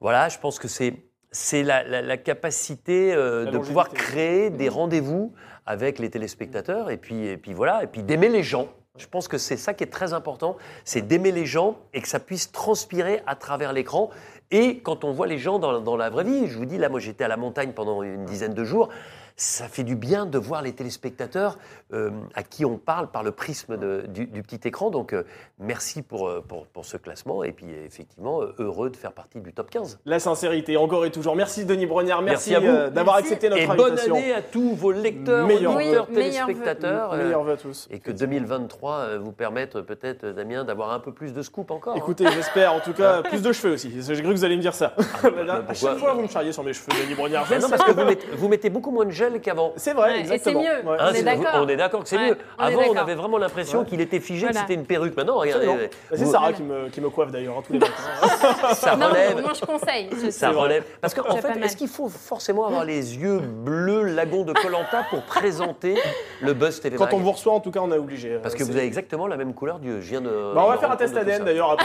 Voilà, 0.00 0.30
je 0.30 0.38
pense 0.38 0.58
que 0.58 0.68
c'est 0.68 0.94
c'est 1.32 1.62
la, 1.62 1.82
la- 1.82 2.02
la 2.02 2.16
capacité 2.16 3.12
euh, 3.14 3.44
La 3.46 3.50
de 3.50 3.58
pouvoir 3.58 3.88
créer 3.88 4.50
des 4.50 4.68
rendez-vous 4.68 5.32
avec 5.66 5.98
les 5.98 6.10
téléspectateurs 6.10 6.90
et 6.90 6.96
puis, 6.98 7.26
et 7.26 7.36
puis 7.36 7.54
voilà, 7.54 7.82
et 7.82 7.86
puis 7.86 8.02
d'aimer 8.02 8.28
les 8.28 8.42
gens. 8.42 8.68
Je 8.98 9.06
pense 9.06 9.26
que 9.26 9.38
c'est 9.38 9.56
ça 9.56 9.72
qui 9.72 9.84
est 9.84 9.92
très 9.92 10.12
important, 10.12 10.56
c'est 10.84 11.00
d'aimer 11.00 11.32
les 11.32 11.46
gens 11.46 11.78
et 11.94 12.02
que 12.02 12.08
ça 12.08 12.20
puisse 12.20 12.52
transpirer 12.52 13.22
à 13.26 13.34
travers 13.36 13.72
l'écran. 13.72 14.10
Et 14.50 14.80
quand 14.80 15.04
on 15.04 15.12
voit 15.12 15.26
les 15.26 15.38
gens 15.38 15.58
dans, 15.58 15.80
dans 15.80 15.96
la 15.96 16.10
vraie 16.10 16.24
vie, 16.24 16.46
je 16.46 16.58
vous 16.58 16.66
dis, 16.66 16.76
là, 16.76 16.90
moi 16.90 17.00
j'étais 17.00 17.24
à 17.24 17.28
la 17.28 17.38
montagne 17.38 17.72
pendant 17.72 18.02
une 18.02 18.26
dizaine 18.26 18.52
de 18.52 18.64
jours, 18.64 18.90
ça 19.36 19.68
fait 19.68 19.84
du 19.84 19.96
bien 19.96 20.26
de 20.26 20.38
voir 20.38 20.62
les 20.62 20.72
téléspectateurs 20.72 21.58
euh, 21.92 22.10
à 22.34 22.42
qui 22.42 22.64
on 22.64 22.76
parle 22.78 23.10
par 23.10 23.22
le 23.22 23.32
prisme 23.32 23.76
de- 23.76 24.04
du, 24.08 24.26
du 24.26 24.42
petit 24.42 24.66
écran. 24.68 24.90
Donc 24.90 25.12
euh, 25.12 25.24
merci 25.58 26.02
pour, 26.02 26.28
euh, 26.28 26.40
pour, 26.46 26.66
pour 26.66 26.84
ce 26.84 26.96
classement 26.96 27.42
et 27.44 27.52
puis 27.52 27.66
effectivement 27.86 28.40
heureux 28.58 28.90
de 28.90 28.96
faire 28.96 29.12
partie 29.12 29.40
du 29.40 29.52
top 29.52 29.70
15. 29.70 30.00
La 30.06 30.18
sincérité, 30.18 30.76
encore 30.76 31.04
et 31.04 31.10
toujours. 31.10 31.36
Merci 31.36 31.64
Denis 31.64 31.86
Brognard, 31.86 32.22
merci, 32.22 32.54
à 32.54 32.60
euh, 32.60 32.90
d'avoir 32.90 33.16
accepté 33.16 33.48
notre 33.48 33.62
Et 33.62 33.66
bonne 33.66 33.80
invitation. 33.92 34.16
année 34.16 34.32
à 34.34 34.42
tous 34.42 34.74
vos 34.74 34.92
lecteurs, 34.92 35.46
Meilleurs. 35.46 35.76
Oui, 35.76 35.92
téléspectateurs. 36.14 37.12
euh, 37.12 37.24
Meilleurs 37.24 37.42
vœux 37.44 37.52
à 37.52 37.56
tous. 37.56 37.88
et 37.90 37.98
que 37.98 38.10
2023 38.10 38.94
euh, 38.94 39.18
vous 39.18 39.32
permette 39.32 39.80
peut-être, 39.80 40.26
Damien, 40.26 40.64
d'avoir 40.64 40.92
un 40.92 41.00
peu 41.00 41.12
plus 41.12 41.32
de 41.32 41.42
scoop 41.42 41.70
encore. 41.70 41.94
hein. 41.94 41.98
Écoutez, 41.98 42.26
j'espère 42.32 42.72
en 42.74 42.80
tout 42.80 42.92
cas 42.92 43.22
plus 43.22 43.42
de 43.42 43.52
cheveux 43.52 43.74
aussi. 43.74 43.90
J'ai 44.02 44.14
cru 44.22 44.32
que 44.32 44.36
vous 44.38 44.44
alliez 44.44 44.56
me 44.56 44.62
dire 44.62 44.74
ça. 44.74 44.94
à 44.96 45.00
pourquoi 45.00 45.74
chaque 45.74 45.98
fois, 45.98 46.14
vous 46.14 46.22
me 46.22 46.28
charriez 46.28 46.52
sur 46.52 46.62
mes 46.64 46.72
cheveux, 46.72 46.88
Denis 47.04 47.14
Brognard. 47.14 47.46
Non, 47.60 47.68
parce 47.68 47.82
que 47.84 47.92
vous 47.92 48.04
mettez, 48.04 48.26
vous 48.36 48.48
mettez 48.48 48.70
beaucoup 48.70 48.90
moins 48.90 49.04
de 49.04 49.10
gel 49.30 49.40
qu'avant. 49.40 49.72
C'est 49.76 49.92
vrai, 49.94 50.10
Ouais, 50.10 50.16
et 50.16 50.20
exactement. 50.20 50.62
c'est 50.62 50.82
mieux. 50.82 50.90
Ouais. 50.90 50.96
On 51.00 51.12
est 51.14 51.22
d'accord. 51.22 51.46
on 51.64 51.68
est 51.68 51.76
d'accord 51.76 52.02
que 52.02 52.08
c'est 52.08 52.16
Ouais, 52.16 52.28
mieux. 52.30 52.38
on 52.58 52.62
Avant, 52.62 52.82
on 52.90 52.96
avait 52.96 53.14
vraiment 53.14 53.38
l'impression 53.38 53.80
Ouais. 53.80 53.86
qu'il 53.86 54.00
était 54.00 54.20
figé, 54.20 54.46
Voilà. 54.46 54.52
que 54.54 54.58
c'était 54.60 54.74
une 54.74 54.86
perruque. 54.86 55.16
Maintenant, 55.16 55.36
regardez, 55.38 55.66
euh, 55.66 55.72
Bah, 56.10 56.16
C'est 56.16 56.24
vous- 56.24 56.30
Sarah 56.32 56.52
qui 56.52 56.62
me, 56.62 56.88
qui 56.88 57.00
me 57.00 57.10
coiffe 57.10 57.30
d'ailleurs 57.30 57.58
hein, 57.58 57.62
tous 57.66 57.72
les 57.74 57.78
matins. 57.80 58.74
ça 58.74 58.96
Non, 58.96 59.08
relève. 59.08 59.40
moi 59.42 59.52
je 59.58 59.64
conseille. 59.64 60.08
Je 60.12 60.30
Ça 60.30 60.50
sais. 60.50 60.56
relève. 60.56 60.84
Parce 61.00 61.14
qu'en 61.14 61.36
fait, 61.36 61.56
est-ce 61.62 61.76
qu'il 61.76 61.88
faut 61.88 62.08
forcément 62.08 62.66
avoir 62.66 62.84
les 62.84 63.16
yeux 63.16 63.38
bleus 63.38 64.02
lagon 64.02 64.42
de 64.44 64.52
Colanta 64.52 65.04
pour 65.10 65.22
présenter 65.22 65.96
le 66.40 66.52
Buzz 66.54 66.80
TV 66.80 66.96
Quand 66.96 67.12
on 67.12 67.18
vous 67.18 67.32
reçoit, 67.32 67.52
en 67.52 67.60
tout 67.60 67.70
cas, 67.70 67.80
on 67.82 67.92
est 67.92 67.98
obligé. 67.98 68.38
Parce 68.42 68.54
que 68.54 68.64
vous 68.64 68.76
avez 68.76 68.86
exactement 68.86 69.26
la 69.26 69.36
même 69.36 69.54
couleur 69.54 69.78
d'yeux. 69.78 70.00
Je 70.00 70.08
viens 70.10 70.20
de. 70.20 70.52
Bah, 70.54 70.62
on 70.64 70.68
va 70.68 70.78
faire 70.78 70.90
un 70.90 70.96
test 70.96 71.16
ADN 71.16 71.44
d'ailleurs 71.44 71.70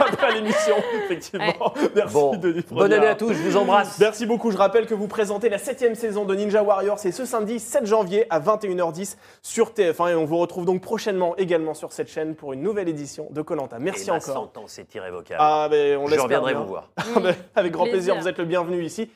après 0.00 0.32
l'émission, 0.34 0.76
effectivement. 1.04 1.72
Merci 1.94 2.14
Bon, 2.14 2.36
Denis 2.36 2.64
bonne 2.70 2.92
année 2.92 3.06
à 3.06 3.14
tous, 3.14 3.32
je 3.32 3.42
vous 3.42 3.56
embrasse. 3.56 3.98
Merci 3.98 4.26
beaucoup. 4.26 4.50
Je 4.50 4.56
rappelle 4.56 4.86
que 4.86 4.94
vous 4.94 5.06
présentez 5.08 5.48
la 5.48 5.58
septième 5.58 5.94
saison 5.94 6.24
de 6.24 6.34
Ninja 6.34 6.59
Warrior. 6.62 6.98
C'est 6.98 7.12
ce 7.12 7.24
samedi 7.24 7.58
7 7.58 7.86
janvier 7.86 8.26
à 8.30 8.40
21h10 8.40 9.16
sur 9.42 9.70
TF1 9.72 10.10
et 10.10 10.14
on 10.14 10.24
vous 10.24 10.38
retrouve 10.38 10.64
donc 10.64 10.80
prochainement 10.80 11.36
également 11.36 11.74
sur 11.74 11.92
cette 11.92 12.08
chaîne 12.08 12.34
pour 12.34 12.52
une 12.52 12.62
nouvelle 12.62 12.88
édition 12.88 13.28
de 13.30 13.42
Colanta. 13.42 13.78
Merci 13.78 14.08
Et 14.08 14.12
encore. 14.12 14.22
sentence 14.34 14.78
est 14.78 14.94
irrévocable. 14.94 15.38
Ah 15.40 15.68
ben 15.70 15.96
on 15.98 16.06
je 16.06 16.10
l'espère 16.12 16.24
reviendrai 16.24 16.52
bien. 16.52 16.62
vous 16.62 16.68
voir. 16.68 16.90
Ah 16.98 17.32
avec 17.56 17.72
grand 17.72 17.84
plaisir, 17.84 18.14
Plaisir. 18.14 18.20
vous 18.20 18.28
êtes 18.28 18.38
le 18.38 18.44
bienvenu 18.44 18.82
ici. 18.84 19.10